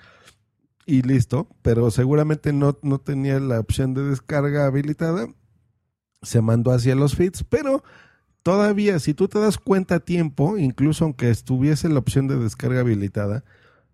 y 0.85 1.01
listo, 1.03 1.47
pero 1.61 1.91
seguramente 1.91 2.51
no, 2.51 2.77
no 2.81 2.99
tenía 2.99 3.39
la 3.39 3.59
opción 3.59 3.93
de 3.93 4.03
descarga 4.03 4.65
habilitada, 4.65 5.27
se 6.21 6.41
mandó 6.41 6.71
hacia 6.71 6.95
los 6.95 7.15
feeds, 7.15 7.43
pero 7.43 7.83
todavía 8.43 8.99
si 8.99 9.13
tú 9.13 9.27
te 9.27 9.39
das 9.39 9.57
cuenta 9.57 9.95
a 9.95 9.99
tiempo, 9.99 10.57
incluso 10.57 11.05
aunque 11.05 11.29
estuviese 11.29 11.89
la 11.89 11.99
opción 11.99 12.27
de 12.27 12.37
descarga 12.37 12.81
habilitada, 12.81 13.43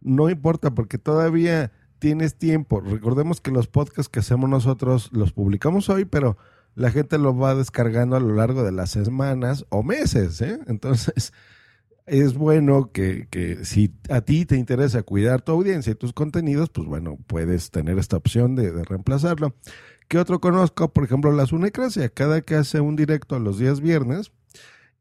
no 0.01 0.29
importa 0.29 0.71
porque 0.73 0.97
todavía 0.97 1.71
tienes 1.99 2.35
tiempo. 2.37 2.81
Recordemos 2.81 3.41
que 3.41 3.51
los 3.51 3.67
podcasts 3.67 4.09
que 4.09 4.19
hacemos 4.19 4.49
nosotros 4.49 5.09
los 5.11 5.33
publicamos 5.33 5.89
hoy, 5.89 6.05
pero 6.05 6.37
la 6.75 6.91
gente 6.91 7.17
los 7.17 7.41
va 7.41 7.55
descargando 7.55 8.15
a 8.15 8.19
lo 8.19 8.35
largo 8.35 8.63
de 8.63 8.71
las 8.71 8.91
semanas 8.91 9.65
o 9.69 9.81
meses, 9.81 10.41
¿eh? 10.41 10.59
Entonces, 10.67 11.33
es 12.05 12.35
bueno 12.35 12.91
que, 12.91 13.27
que, 13.29 13.65
si 13.65 13.95
a 14.09 14.21
ti 14.21 14.45
te 14.45 14.57
interesa 14.57 15.01
cuidar 15.01 15.41
tu 15.41 15.53
audiencia 15.53 15.91
y 15.91 15.95
tus 15.95 16.13
contenidos, 16.13 16.69
pues 16.69 16.87
bueno, 16.87 17.17
puedes 17.25 17.71
tener 17.71 17.97
esta 17.97 18.17
opción 18.17 18.55
de, 18.55 18.83
reemplazarlo. 18.83 19.55
¿Qué 20.07 20.19
otro 20.19 20.39
conozco? 20.39 20.93
Por 20.93 21.03
ejemplo, 21.03 21.31
la 21.31 21.47
Sunecracia. 21.47 22.09
Cada 22.09 22.41
que 22.41 22.55
hace 22.55 22.79
un 22.79 22.95
directo 22.95 23.39
los 23.39 23.57
días 23.57 23.81
viernes, 23.81 24.31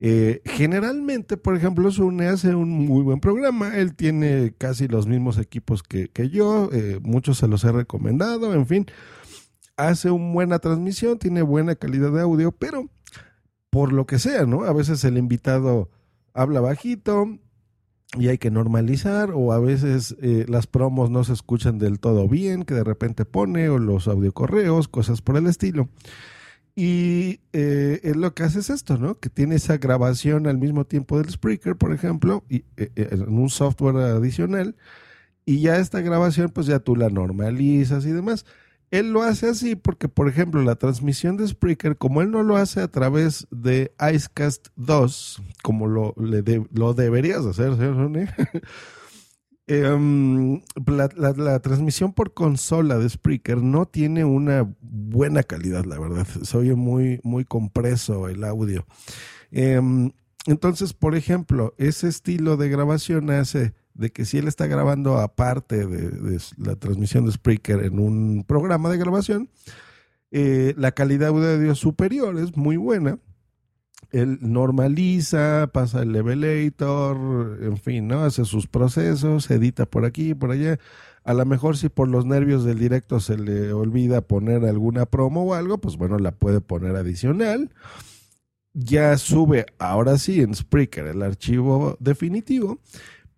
eh, 0.07 0.43
generalmente, 0.45 1.39
por 1.39 1.57
ejemplo, 1.57 1.91
Sune 1.91 2.27
hace 2.27 2.55
un 2.55 2.69
muy 2.69 3.03
buen 3.03 3.21
programa. 3.21 3.75
Él 3.79 3.95
tiene 3.95 4.53
casi 4.59 4.87
los 4.87 5.07
mismos 5.07 5.39
equipos 5.39 5.83
que, 5.83 6.09
que 6.09 6.29
yo. 6.29 6.69
Eh, 6.75 7.01
muchos 7.03 7.39
se 7.39 7.49
los 7.49 7.65
he 7.65 7.73
recomendado. 7.73 8.53
En 8.53 8.67
fin, 8.67 8.85
hace 9.79 10.11
una 10.11 10.31
buena 10.35 10.59
transmisión, 10.59 11.19
tiene 11.19 11.41
buena 11.41 11.75
calidad 11.75 12.13
de 12.13 12.21
audio, 12.21 12.53
pero 12.53 12.91
por 13.71 13.95
lo 13.95 14.05
que 14.05 14.19
sea, 14.19 14.45
¿no? 14.45 14.65
A 14.65 14.75
veces 14.75 15.03
el 15.05 15.17
invitado 15.17 15.89
habla 16.35 16.61
bajito 16.61 17.39
y 18.19 18.29
hay 18.29 18.37
que 18.37 18.51
normalizar 18.51 19.31
o 19.33 19.55
a 19.55 19.59
veces 19.59 20.17
eh, 20.21 20.45
las 20.49 20.67
promos 20.67 21.09
no 21.09 21.25
se 21.25 21.33
escuchan 21.33 21.79
del 21.79 21.99
todo 21.99 22.29
bien, 22.29 22.65
que 22.65 22.75
de 22.75 22.85
repente 22.85 23.25
pone 23.25 23.71
o 23.71 23.79
los 23.79 24.07
audiocorreos, 24.07 24.87
cosas 24.87 25.23
por 25.23 25.39
el 25.39 25.47
estilo. 25.47 25.89
Y 26.77 27.41
eh, 27.53 28.13
lo 28.17 28.35
que 28.35 28.43
hace 28.43 28.59
es 28.59 28.71
esto, 28.71 28.99
¿no? 28.99 29.19
Que 29.21 29.31
tiene 29.31 29.55
esa 29.55 29.77
grabación 29.77 30.49
al 30.49 30.59
mismo 30.59 30.85
tiempo 30.85 31.19
del 31.19 31.29
speaker, 31.29 31.77
por 31.77 31.93
ejemplo, 31.93 32.45
y, 32.49 32.65
eh, 32.77 32.91
en 32.97 33.39
un 33.39 33.49
software 33.49 33.97
adicional. 33.97 34.75
Y 35.47 35.61
ya 35.61 35.79
esta 35.79 36.01
grabación, 36.01 36.51
pues 36.51 36.67
ya 36.67 36.81
tú 36.81 36.97
la 36.97 37.11
normalizas 37.11 38.05
y 38.07 38.11
demás. 38.11 38.45
Él 38.91 39.13
lo 39.13 39.23
hace 39.23 39.49
así 39.49 39.77
porque, 39.77 40.09
por 40.09 40.29
ejemplo, 40.29 40.63
la 40.63 40.77
transmisión 40.77 41.37
de 41.37 41.47
Spreaker, 41.47 41.97
como 41.97 42.23
él 42.23 42.31
no 42.31 42.43
lo 42.43 42.57
hace 42.57 42.81
a 42.81 42.89
través 42.89 43.47
de 43.51 43.93
Icecast 44.01 44.69
2, 44.77 45.43
como 45.63 45.87
lo, 45.87 46.15
lo 46.17 46.95
deberías 46.95 47.45
hacer, 47.45 47.73
em, 49.67 50.61
la, 50.87 51.59
transmisión 51.61 52.13
por 52.13 52.35
consola 52.35 52.99
de 52.99 53.09
Spreaker 53.09 53.63
no 53.63 53.87
tiene 53.87 54.25
una 54.25 54.71
buena 54.81 55.43
calidad, 55.43 55.85
la 55.85 55.99
verdad. 55.99 56.27
Se 56.27 56.57
oye 56.57 56.75
muy, 56.75 57.21
muy 57.23 57.45
compreso 57.45 58.29
el 58.29 58.45
audio. 58.45 58.87
Em, 59.51 60.13
entonces, 60.47 60.93
por 60.93 61.15
ejemplo, 61.15 61.75
ese 61.79 62.09
estilo 62.09 62.57
de 62.57 62.69
grabación 62.69 63.31
hace 63.31 63.73
de 63.95 64.11
que 64.11 64.25
si 64.25 64.39
él 64.39 64.49
está 64.49 64.67
grabando 64.67 65.19
aparte 65.19 65.87
de, 65.87 66.39
la 66.59 66.77
transmisión 66.77 67.25
de 67.25 67.33
Spreaker 67.33 67.85
en 67.85 67.99
un 67.99 68.45
programa 68.47 68.91
de 68.91 68.99
grabación, 68.99 69.49
eh, 70.31 70.75
la 70.77 70.93
calidad 70.93 71.33
de 71.33 71.55
audio 71.55 71.75
superior, 71.75 72.37
es 72.39 72.57
muy 72.57 72.77
buena. 72.77 73.19
Él 74.15 74.39
normaliza, 74.41 75.71
pasa 75.73 76.03
el 76.03 76.13
levelator, 76.13 77.59
en 77.61 77.77
fin, 77.79 78.07
¿no? 78.07 78.23
Hace 78.23 78.45
sus 78.45 78.69
procesos, 78.69 79.51
edita 79.51 79.87
por 79.87 80.05
aquí 80.05 80.35
por 80.35 80.53
allá. 80.53 80.79
A 81.25 81.35
lo 81.35 81.45
mejor 81.45 81.77
si 81.77 81.89
por 81.89 82.07
los 82.07 82.25
nervios 82.25 82.65
del 82.65 82.79
directo 82.79 83.19
se 83.19 83.37
le 83.37 83.73
olvida 83.73 84.21
poner 84.21 84.67
alguna 84.67 85.07
promo 85.07 85.43
o 85.43 85.55
algo, 85.55 85.79
pues 85.79 85.97
bueno, 85.97 86.17
la 86.21 86.31
puede 86.31 86.61
poner 86.61 86.95
adicional. 86.95 87.75
Ya 88.73 89.19
sube, 89.19 89.67
ahora 89.81 90.17
sí, 90.17 90.43
en 90.43 90.55
Spreaker 90.55 91.09
el 91.09 91.21
archivo 91.21 91.97
definitivo, 91.99 92.79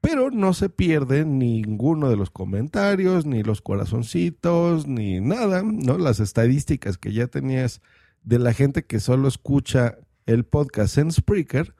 pero 0.02 0.30
no 0.30 0.52
se 0.52 0.68
pierde 0.68 1.25
ninguno 1.25 2.11
de 2.11 2.16
los 2.16 2.28
comentarios, 2.28 3.25
ni 3.25 3.42
los 3.42 3.62
corazoncitos, 3.62 4.87
ni 4.87 5.21
nada, 5.21 5.62
¿no? 5.64 5.97
Las 5.97 6.21
estadísticas 6.21 6.99
que 6.99 7.14
ya 7.14 7.28
tenías 7.28 7.80
de 8.25 8.38
la 8.38 8.52
gente 8.52 8.85
que 8.85 9.00
solo 9.00 9.26
escucha 9.28 9.97
el 10.26 10.45
podcast 10.45 10.99
en 10.99 11.11
Spreaker, 11.11 11.75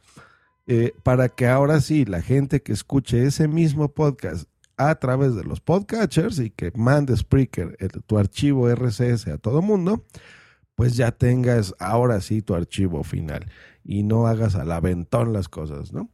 eh, 0.66 0.92
para 1.02 1.28
que 1.28 1.46
ahora 1.46 1.80
sí 1.80 2.04
la 2.04 2.22
gente 2.22 2.62
que 2.62 2.72
escuche 2.72 3.24
ese 3.24 3.48
mismo 3.48 3.92
podcast 3.92 4.48
a 4.76 4.94
través 4.96 5.34
de 5.34 5.44
los 5.44 5.60
podcatchers 5.60 6.38
y 6.38 6.50
que 6.50 6.72
mande 6.74 7.16
Spreaker 7.16 7.76
tu 8.06 8.18
archivo 8.18 8.68
RSS 8.68 9.28
a 9.28 9.38
todo 9.38 9.62
mundo, 9.62 10.04
pues 10.74 10.96
ya 10.96 11.12
tengas 11.12 11.74
ahora 11.78 12.20
sí 12.20 12.42
tu 12.42 12.54
archivo 12.54 13.02
final 13.02 13.50
y 13.84 14.02
no 14.02 14.26
hagas 14.26 14.54
al 14.54 14.72
aventón 14.72 15.32
las 15.32 15.48
cosas, 15.48 15.92
¿no? 15.92 16.10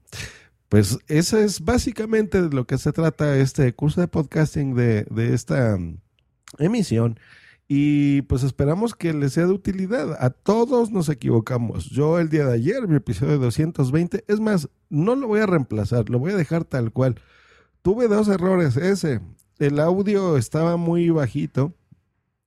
Pues 0.68 0.98
eso 1.08 1.38
es 1.38 1.60
básicamente 1.60 2.40
de 2.40 2.54
lo 2.54 2.66
que 2.66 2.78
se 2.78 2.92
trata 2.92 3.36
este 3.36 3.74
curso 3.74 4.00
de 4.00 4.08
podcasting 4.08 4.74
de, 4.74 5.04
de 5.10 5.34
esta 5.34 5.76
mm, 5.76 5.98
emisión. 6.58 7.18
Y 7.69 8.23
pues 8.23 8.42
esperamos 8.42 8.95
que 8.95 9.12
les 9.12 9.33
sea 9.33 9.47
de 9.47 9.52
utilidad. 9.52 10.16
A 10.23 10.31
todos 10.31 10.90
nos 10.90 11.09
equivocamos. 11.09 11.87
Yo 11.87 12.19
el 12.19 12.28
día 12.28 12.47
de 12.47 12.54
ayer, 12.54 12.87
mi 12.87 12.97
episodio 12.97 13.38
220, 13.38 14.25
es 14.28 14.40
más, 14.40 14.69
no 14.90 15.14
lo 15.14 15.28
voy 15.28 15.40
a 15.40 15.47
reemplazar, 15.47 16.11
lo 16.11 16.19
voy 16.19 16.33
a 16.33 16.37
dejar 16.37 16.64
tal 16.64 16.92
cual. 16.92 17.21
Tuve 17.83 18.09
dos 18.09 18.28
errores. 18.28 18.76
Ese, 18.76 19.21
el 19.59 19.81
audio 19.81 20.37
estaba 20.37 20.76
muy 20.76 21.11
bajito, 21.11 21.75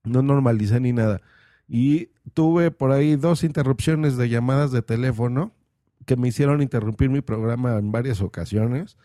no 0.04 0.22
normalicé 0.22 0.80
ni 0.80 0.94
nada. 0.94 1.22
Y 1.68 2.10
tuve 2.34 2.72
por 2.72 2.92
ahí 2.92 3.16
dos 3.16 3.44
interrupciones 3.44 4.18
de 4.18 4.30
llamadas 4.30 4.72
de 4.72 4.82
teléfono 4.82 5.54
que 6.06 6.16
me 6.16 6.28
hicieron 6.28 6.62
interrumpir 6.62 7.10
mi 7.10 7.22
programa 7.22 7.78
en 7.78 7.92
varias 7.92 8.22
ocasiones. 8.22 8.98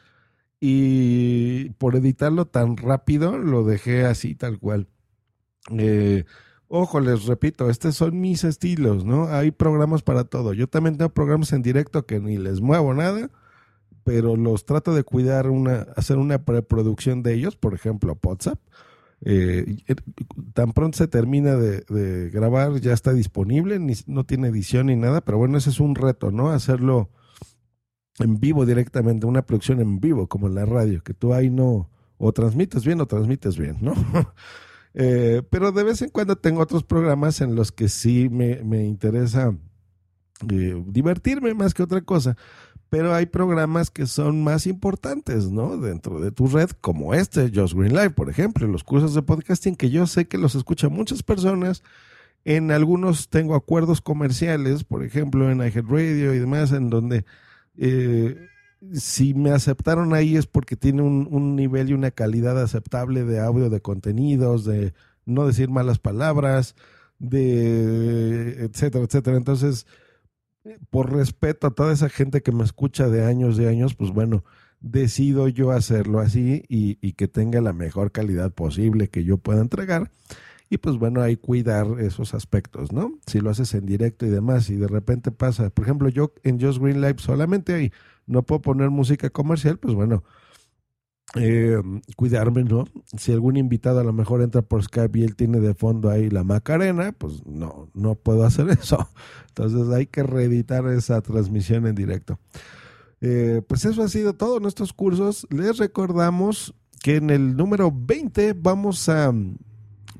Y 0.60 1.70
por 1.78 1.96
editarlo 1.96 2.46
tan 2.46 2.76
rápido, 2.76 3.38
lo 3.38 3.64
dejé 3.64 4.04
así 4.04 4.34
tal 4.34 4.58
cual. 4.58 4.88
Eh, 5.78 6.24
ojo, 6.68 7.00
les 7.00 7.26
repito, 7.26 7.70
estos 7.70 7.96
son 7.96 8.20
mis 8.20 8.44
estilos, 8.44 9.04
¿no? 9.04 9.28
Hay 9.28 9.50
programas 9.50 10.02
para 10.02 10.24
todo. 10.24 10.52
Yo 10.52 10.68
también 10.68 10.96
tengo 10.96 11.10
programas 11.10 11.52
en 11.52 11.62
directo 11.62 12.06
que 12.06 12.20
ni 12.20 12.38
les 12.38 12.60
muevo 12.60 12.94
nada, 12.94 13.30
pero 14.04 14.36
los 14.36 14.64
trato 14.64 14.94
de 14.94 15.04
cuidar, 15.04 15.48
una, 15.48 15.86
hacer 15.96 16.16
una 16.18 16.44
preproducción 16.44 17.22
de 17.22 17.34
ellos, 17.34 17.56
por 17.56 17.74
ejemplo, 17.74 18.18
WhatsApp. 18.22 18.58
Eh, 19.22 19.76
tan 20.54 20.72
pronto 20.72 20.96
se 20.96 21.06
termina 21.06 21.54
de, 21.54 22.30
grabar, 22.30 22.80
ya 22.80 22.92
está 22.92 23.12
disponible, 23.12 23.78
ni, 23.78 23.94
no 24.06 24.24
tiene 24.24 24.48
edición 24.48 24.86
ni 24.86 24.96
nada, 24.96 25.20
pero 25.20 25.38
bueno, 25.38 25.58
ese 25.58 25.70
es 25.70 25.80
un 25.80 25.94
reto, 25.94 26.30
¿no? 26.30 26.50
Hacerlo 26.50 27.10
en 28.18 28.40
vivo 28.40 28.64
directamente, 28.64 29.26
una 29.26 29.42
producción 29.42 29.80
en 29.80 30.00
vivo, 30.00 30.26
como 30.26 30.48
la 30.48 30.64
radio, 30.64 31.02
que 31.02 31.14
tú 31.14 31.34
ahí 31.34 31.50
no, 31.50 31.90
o 32.18 32.32
transmites 32.32 32.84
bien 32.84 33.00
o 33.00 33.06
transmites 33.06 33.58
bien, 33.58 33.78
¿no? 33.80 33.94
Eh, 34.94 35.42
pero 35.50 35.72
de 35.72 35.84
vez 35.84 36.02
en 36.02 36.10
cuando 36.10 36.36
tengo 36.36 36.60
otros 36.60 36.84
programas 36.84 37.40
en 37.40 37.54
los 37.54 37.72
que 37.72 37.88
sí 37.88 38.28
me, 38.28 38.62
me 38.64 38.84
interesa 38.84 39.54
eh, 40.48 40.82
divertirme 40.86 41.54
más 41.54 41.74
que 41.74 41.82
otra 41.82 42.00
cosa. 42.00 42.36
Pero 42.88 43.14
hay 43.14 43.26
programas 43.26 43.88
que 43.90 44.06
son 44.06 44.42
más 44.42 44.66
importantes, 44.66 45.50
¿no? 45.50 45.76
Dentro 45.76 46.20
de 46.20 46.32
tu 46.32 46.48
red, 46.48 46.70
como 46.80 47.14
este, 47.14 47.52
Just 47.54 47.74
Green 47.74 47.94
Live, 47.94 48.10
por 48.10 48.28
ejemplo, 48.28 48.66
los 48.66 48.82
cursos 48.82 49.14
de 49.14 49.22
podcasting 49.22 49.76
que 49.76 49.90
yo 49.90 50.06
sé 50.06 50.26
que 50.26 50.38
los 50.38 50.56
escuchan 50.56 50.92
muchas 50.92 51.22
personas. 51.22 51.84
En 52.44 52.72
algunos 52.72 53.28
tengo 53.28 53.54
acuerdos 53.54 54.00
comerciales, 54.00 54.82
por 54.82 55.04
ejemplo, 55.04 55.50
en 55.50 55.58
iHeartRadio 55.58 56.34
y 56.34 56.38
demás, 56.40 56.72
en 56.72 56.90
donde 56.90 57.24
eh, 57.76 58.48
si 58.92 59.34
me 59.34 59.50
aceptaron 59.50 60.14
ahí 60.14 60.36
es 60.36 60.46
porque 60.46 60.76
tiene 60.76 61.02
un, 61.02 61.56
nivel 61.56 61.90
y 61.90 61.92
una 61.92 62.10
calidad 62.10 62.60
aceptable 62.60 63.24
de 63.24 63.40
audio, 63.40 63.70
de 63.70 63.80
contenidos, 63.80 64.64
de 64.64 64.94
no 65.26 65.46
decir 65.46 65.68
malas 65.68 65.98
palabras, 65.98 66.74
de 67.18 68.64
etcétera, 68.64 69.04
etcétera. 69.04 69.36
Entonces, 69.36 69.86
por 70.90 71.12
respeto 71.12 71.66
a 71.66 71.74
toda 71.74 71.92
esa 71.92 72.08
gente 72.08 72.42
que 72.42 72.52
me 72.52 72.64
escucha 72.64 73.08
de 73.08 73.24
años 73.24 73.58
y 73.58 73.66
años, 73.66 73.94
pues 73.94 74.10
bueno, 74.10 74.44
decido 74.80 75.48
yo 75.48 75.72
hacerlo 75.72 76.20
así 76.20 76.64
y, 76.68 76.98
y 77.06 77.12
que 77.12 77.28
tenga 77.28 77.60
la 77.60 77.72
mejor 77.72 78.12
calidad 78.12 78.50
posible 78.52 79.08
que 79.08 79.24
yo 79.24 79.36
pueda 79.36 79.60
entregar. 79.60 80.10
Y 80.70 80.78
pues 80.78 80.96
bueno, 80.96 81.20
hay 81.20 81.36
cuidar 81.36 81.86
esos 81.98 82.32
aspectos, 82.32 82.92
¿no? 82.92 83.18
Si 83.26 83.40
lo 83.40 83.50
haces 83.50 83.74
en 83.74 83.86
directo 83.86 84.24
y 84.24 84.30
demás, 84.30 84.70
y 84.70 84.76
de 84.76 84.86
repente 84.86 85.32
pasa, 85.32 85.68
por 85.68 85.84
ejemplo, 85.84 86.08
yo 86.08 86.32
en 86.44 86.60
Just 86.60 86.80
Green 86.80 87.00
Live 87.00 87.16
solamente 87.18 87.74
hay 87.74 87.92
no 88.26 88.44
puedo 88.44 88.62
poner 88.62 88.90
música 88.90 89.28
comercial, 89.30 89.78
pues 89.78 89.94
bueno, 89.94 90.22
eh, 91.34 91.80
cuidarme, 92.16 92.62
¿no? 92.62 92.84
Si 93.16 93.32
algún 93.32 93.56
invitado 93.56 94.00
a 94.00 94.04
lo 94.04 94.12
mejor 94.12 94.42
entra 94.42 94.62
por 94.62 94.82
Skype 94.82 95.18
y 95.18 95.24
él 95.24 95.34
tiene 95.34 95.58
de 95.58 95.74
fondo 95.74 96.10
ahí 96.10 96.30
la 96.30 96.44
Macarena, 96.44 97.12
pues 97.12 97.44
no, 97.46 97.88
no 97.92 98.14
puedo 98.14 98.44
hacer 98.44 98.68
eso. 98.80 99.08
Entonces 99.48 99.92
hay 99.92 100.06
que 100.06 100.22
reeditar 100.22 100.86
esa 100.88 101.20
transmisión 101.20 101.86
en 101.88 101.96
directo. 101.96 102.38
Eh, 103.20 103.62
pues 103.66 103.84
eso 103.84 104.02
ha 104.02 104.08
sido 104.08 104.34
todo 104.34 104.60
nuestros 104.60 104.92
cursos. 104.92 105.46
Les 105.50 105.78
recordamos 105.78 106.74
que 107.02 107.16
en 107.16 107.30
el 107.30 107.56
número 107.56 107.92
20 107.94 108.54
vamos 108.54 109.08
a, 109.08 109.32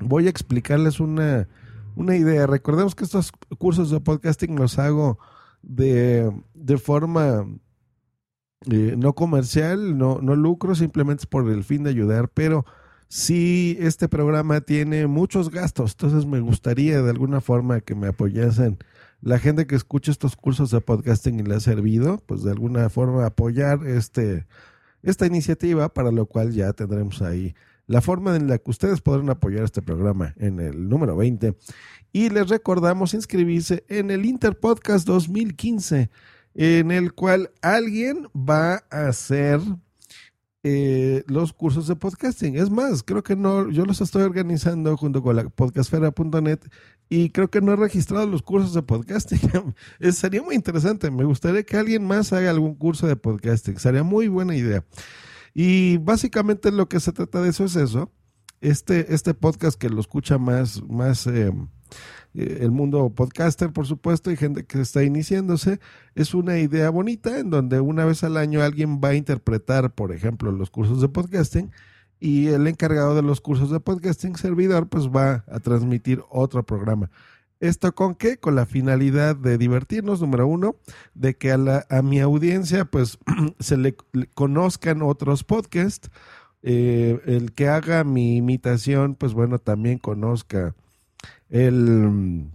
voy 0.00 0.26
a 0.26 0.30
explicarles 0.30 1.00
una, 1.00 1.48
una 1.96 2.16
idea. 2.16 2.46
Recordemos 2.46 2.94
que 2.94 3.04
estos 3.04 3.32
cursos 3.58 3.90
de 3.90 4.00
podcasting 4.00 4.56
los 4.56 4.78
hago 4.78 5.18
de, 5.62 6.30
de 6.54 6.78
forma 6.78 7.46
eh, 8.70 8.94
no 8.96 9.14
comercial, 9.14 9.96
no, 9.96 10.20
no 10.20 10.36
lucro, 10.36 10.74
simplemente 10.74 11.22
es 11.22 11.26
por 11.26 11.48
el 11.50 11.64
fin 11.64 11.84
de 11.84 11.90
ayudar, 11.90 12.28
pero 12.28 12.66
sí 13.08 13.76
este 13.80 14.08
programa 14.08 14.60
tiene 14.60 15.06
muchos 15.06 15.50
gastos, 15.50 15.92
entonces 15.92 16.26
me 16.26 16.40
gustaría 16.40 17.02
de 17.02 17.10
alguna 17.10 17.40
forma 17.40 17.80
que 17.80 17.94
me 17.94 18.08
apoyasen 18.08 18.78
la 19.22 19.38
gente 19.38 19.66
que 19.66 19.76
escucha 19.76 20.10
estos 20.10 20.36
cursos 20.36 20.70
de 20.70 20.80
podcasting 20.80 21.40
y 21.40 21.42
le 21.42 21.54
ha 21.54 21.60
servido, 21.60 22.22
pues 22.26 22.42
de 22.42 22.50
alguna 22.50 22.88
forma 22.88 23.26
apoyar 23.26 23.86
este, 23.86 24.46
esta 25.02 25.26
iniciativa, 25.26 25.88
para 25.92 26.10
lo 26.10 26.26
cual 26.26 26.52
ya 26.52 26.72
tendremos 26.72 27.20
ahí 27.22 27.54
la 27.90 28.00
forma 28.00 28.36
en 28.36 28.46
la 28.46 28.58
que 28.58 28.70
ustedes 28.70 29.00
podrán 29.00 29.30
apoyar 29.30 29.64
este 29.64 29.82
programa 29.82 30.32
en 30.36 30.60
el 30.60 30.88
número 30.88 31.16
20. 31.16 31.56
Y 32.12 32.30
les 32.30 32.48
recordamos 32.48 33.14
inscribirse 33.14 33.84
en 33.88 34.12
el 34.12 34.24
Interpodcast 34.26 35.04
2015 35.08 36.08
en 36.54 36.92
el 36.92 37.14
cual 37.14 37.50
alguien 37.62 38.28
va 38.32 38.84
a 38.90 39.08
hacer 39.08 39.60
eh, 40.62 41.24
los 41.26 41.52
cursos 41.52 41.88
de 41.88 41.96
podcasting. 41.96 42.56
Es 42.56 42.70
más, 42.70 43.02
creo 43.02 43.24
que 43.24 43.34
no, 43.34 43.68
yo 43.70 43.84
los 43.84 44.00
estoy 44.00 44.22
organizando 44.22 44.96
junto 44.96 45.20
con 45.20 45.34
la 45.34 45.48
podcastfera.net 45.48 46.60
y 47.08 47.30
creo 47.30 47.50
que 47.50 47.60
no 47.60 47.72
he 47.72 47.76
registrado 47.76 48.24
los 48.28 48.42
cursos 48.42 48.72
de 48.72 48.82
podcasting. 48.82 49.74
sería 50.12 50.42
muy 50.42 50.54
interesante. 50.54 51.10
Me 51.10 51.24
gustaría 51.24 51.64
que 51.64 51.76
alguien 51.76 52.06
más 52.06 52.32
haga 52.32 52.50
algún 52.50 52.76
curso 52.76 53.08
de 53.08 53.16
podcasting. 53.16 53.80
Sería 53.80 54.04
muy 54.04 54.28
buena 54.28 54.54
idea. 54.54 54.84
Y 55.54 55.98
básicamente 55.98 56.70
lo 56.70 56.88
que 56.88 57.00
se 57.00 57.12
trata 57.12 57.42
de 57.42 57.50
eso 57.50 57.64
es 57.64 57.76
eso. 57.76 58.10
Este, 58.60 59.14
este 59.14 59.34
podcast 59.34 59.78
que 59.78 59.88
lo 59.88 60.00
escucha 60.00 60.36
más, 60.36 60.82
más 60.82 61.26
eh, 61.26 61.52
el 62.34 62.70
mundo 62.70 63.10
podcaster, 63.10 63.72
por 63.72 63.86
supuesto, 63.86 64.30
y 64.30 64.36
gente 64.36 64.64
que 64.64 64.80
está 64.80 65.02
iniciándose, 65.02 65.80
es 66.14 66.34
una 66.34 66.58
idea 66.58 66.90
bonita 66.90 67.38
en 67.38 67.50
donde 67.50 67.80
una 67.80 68.04
vez 68.04 68.22
al 68.22 68.36
año 68.36 68.62
alguien 68.62 69.00
va 69.02 69.08
a 69.08 69.14
interpretar, 69.14 69.94
por 69.94 70.12
ejemplo, 70.12 70.52
los 70.52 70.70
cursos 70.70 71.00
de 71.00 71.08
podcasting 71.08 71.70
y 72.20 72.48
el 72.48 72.66
encargado 72.66 73.14
de 73.14 73.22
los 73.22 73.40
cursos 73.40 73.70
de 73.70 73.80
podcasting, 73.80 74.36
servidor, 74.36 74.88
pues 74.88 75.08
va 75.08 75.44
a 75.48 75.58
transmitir 75.60 76.22
otro 76.28 76.64
programa. 76.64 77.10
¿Esto 77.60 77.94
con 77.94 78.14
qué? 78.14 78.38
Con 78.38 78.54
la 78.54 78.66
finalidad 78.66 79.36
de 79.36 79.58
divertirnos, 79.58 80.20
número 80.20 80.46
uno, 80.46 80.76
de 81.14 81.36
que 81.36 81.52
a, 81.52 81.58
la, 81.58 81.86
a 81.90 82.02
mi 82.02 82.18
audiencia 82.20 82.86
pues 82.86 83.18
se 83.60 83.76
le, 83.76 83.96
conozcan 84.34 85.02
otros 85.02 85.44
podcasts, 85.44 86.10
eh, 86.62 87.20
el 87.26 87.52
que 87.52 87.68
haga 87.68 88.02
mi 88.04 88.36
imitación, 88.36 89.14
pues 89.14 89.34
bueno, 89.34 89.58
también 89.58 89.98
conozca 89.98 90.74
el 91.50 92.50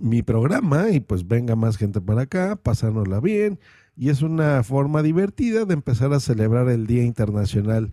mi 0.00 0.22
programa 0.22 0.90
y 0.90 1.00
pues 1.00 1.28
venga 1.28 1.54
más 1.54 1.76
gente 1.76 2.00
para 2.00 2.22
acá, 2.22 2.56
pasárnosla 2.56 3.20
bien 3.20 3.58
y 3.96 4.08
es 4.08 4.22
una 4.22 4.62
forma 4.62 5.02
divertida 5.02 5.64
de 5.64 5.74
empezar 5.74 6.12
a 6.12 6.20
celebrar 6.20 6.68
el 6.68 6.86
Día 6.86 7.04
Internacional 7.04 7.92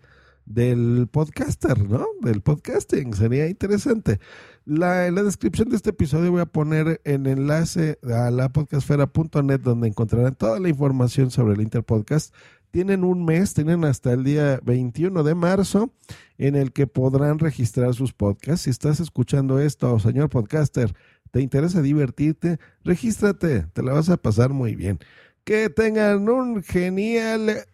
del 0.50 1.08
podcaster, 1.10 1.88
¿no? 1.88 2.06
Del 2.22 2.42
podcasting. 2.42 3.14
Sería 3.14 3.48
interesante. 3.48 4.20
La, 4.66 5.08
en 5.08 5.16
la 5.16 5.24
descripción 5.24 5.70
de 5.70 5.76
este 5.76 5.92
episodio 5.92 6.32
voy 6.32 6.42
a 6.42 6.48
poner 6.48 7.00
el 7.06 7.28
enlace 7.28 8.00
a 8.04 8.30
la 8.32 8.50
podcastfera.net 8.50 9.62
donde 9.62 9.88
encontrarán 9.88 10.36
toda 10.36 10.60
la 10.60 10.68
información 10.68 11.32
sobre 11.32 11.54
el 11.54 11.62
Interpodcast. 11.62 12.34
Tienen 12.72 13.04
un 13.04 13.26
mes, 13.26 13.54
tienen 13.54 13.86
hasta 13.86 14.12
el 14.12 14.24
día 14.24 14.60
21 14.64 15.24
de 15.24 15.36
marzo 15.36 15.94
en 16.38 16.56
el 16.56 16.72
que 16.72 16.88
podrán 16.88 17.40
registrar 17.40 17.94
sus 17.94 18.14
podcasts. 18.14 18.64
Si 18.64 18.70
estás 18.72 19.00
escuchando 19.00 19.60
esto, 19.60 19.98
señor 20.00 20.30
podcaster, 20.30 20.96
te 21.32 21.42
interesa 21.42 21.82
divertirte, 21.82 22.60
regístrate, 22.84 23.68
te 23.74 23.84
la 23.84 23.94
vas 23.94 24.10
a 24.10 24.18
pasar 24.18 24.50
muy 24.50 24.76
bien. 24.76 25.00
Que 25.44 25.70
tengan 25.70 26.28
un 26.28 26.64
genial 26.64 27.66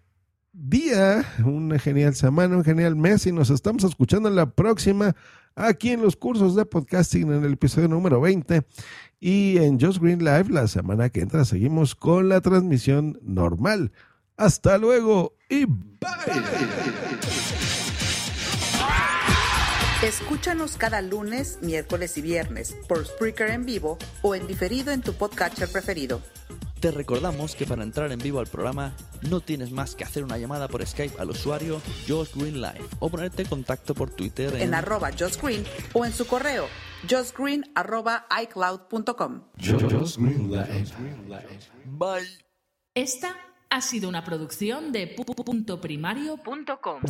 día, 0.58 1.26
una 1.44 1.78
genial 1.80 2.16
semana, 2.16 2.56
un 2.56 2.64
genial 2.64 2.96
mes 2.96 3.28
y 3.28 3.32
nos 3.32 3.50
estamos 3.50 3.84
escuchando 3.84 4.30
en 4.30 4.36
la 4.36 4.50
próxima 4.50 5.16
aquí 5.56 5.92
en 5.92 6.02
los 6.02 6.16
cursos 6.16 6.56
de 6.56 6.66
podcasting 6.66 7.32
en 7.32 7.44
el 7.44 7.54
episodio 7.54 7.90
número 7.90 8.22
20 8.22 8.66
y 9.20 9.58
en 9.58 9.80
Just 9.80 10.00
Green 10.02 10.20
Live 10.20 10.46
la 10.50 10.68
semana 10.68 11.10
que 11.10 11.22
entra 11.22 11.44
seguimos 11.44 11.96
con 11.96 12.30
la 12.30 12.40
transmisión 12.42 13.20
normal. 13.22 13.92
Hasta 14.38 14.78
luego 14.78 15.34
y 15.50 15.66
bye. 15.66 15.76
Escúchanos 20.04 20.78
cada 20.78 21.02
lunes, 21.02 21.60
miércoles 21.62 22.18
y 22.18 22.22
viernes 22.22 22.76
por 22.88 23.06
Spreaker 23.06 23.50
en 23.50 23.66
vivo 23.66 23.98
o 24.22 24.36
en 24.36 24.48
diferido 24.48 24.92
en 24.92 25.02
tu 25.02 25.14
podcatcher 25.14 25.70
preferido. 25.70 26.22
Te 26.80 26.92
recordamos 26.92 27.56
que 27.56 27.66
para 27.66 27.84
entrar 27.84 28.12
en 28.12 28.20
vivo 28.20 28.40
al 28.40 28.48
programa 28.48 28.94
no 29.30 29.40
tienes 29.40 29.72
más 29.72 29.96
que 29.96 30.04
hacer 30.04 30.24
una 30.24 30.38
llamada 30.38 30.68
por 30.68 30.86
Skype 30.86 31.20
al 31.20 31.30
usuario 31.32 31.82
Josh 32.08 32.30
Green 32.36 32.62
Live 32.62 32.86
o 33.00 33.10
ponerte 33.10 33.44
en 33.44 33.48
contacto 33.48 33.96
por 33.96 34.10
Twitter 34.12 34.54
en, 34.56 34.74
arroba 34.74 35.12
Josh 35.18 35.38
Green 35.42 35.64
o 35.94 36.06
en 36.06 36.14
su 36.14 36.28
correo 36.28 36.68
justgreen 37.10 37.64
arroba 37.76 38.28
icloud.com. 38.42 39.44
Bye. 41.86 42.28
Esta 42.94 43.36
ha 43.70 43.82
sido 43.82 44.10
una 44.10 44.24
producción 44.24 44.92
de 44.92 45.08
pu.primario.com. 45.08 47.02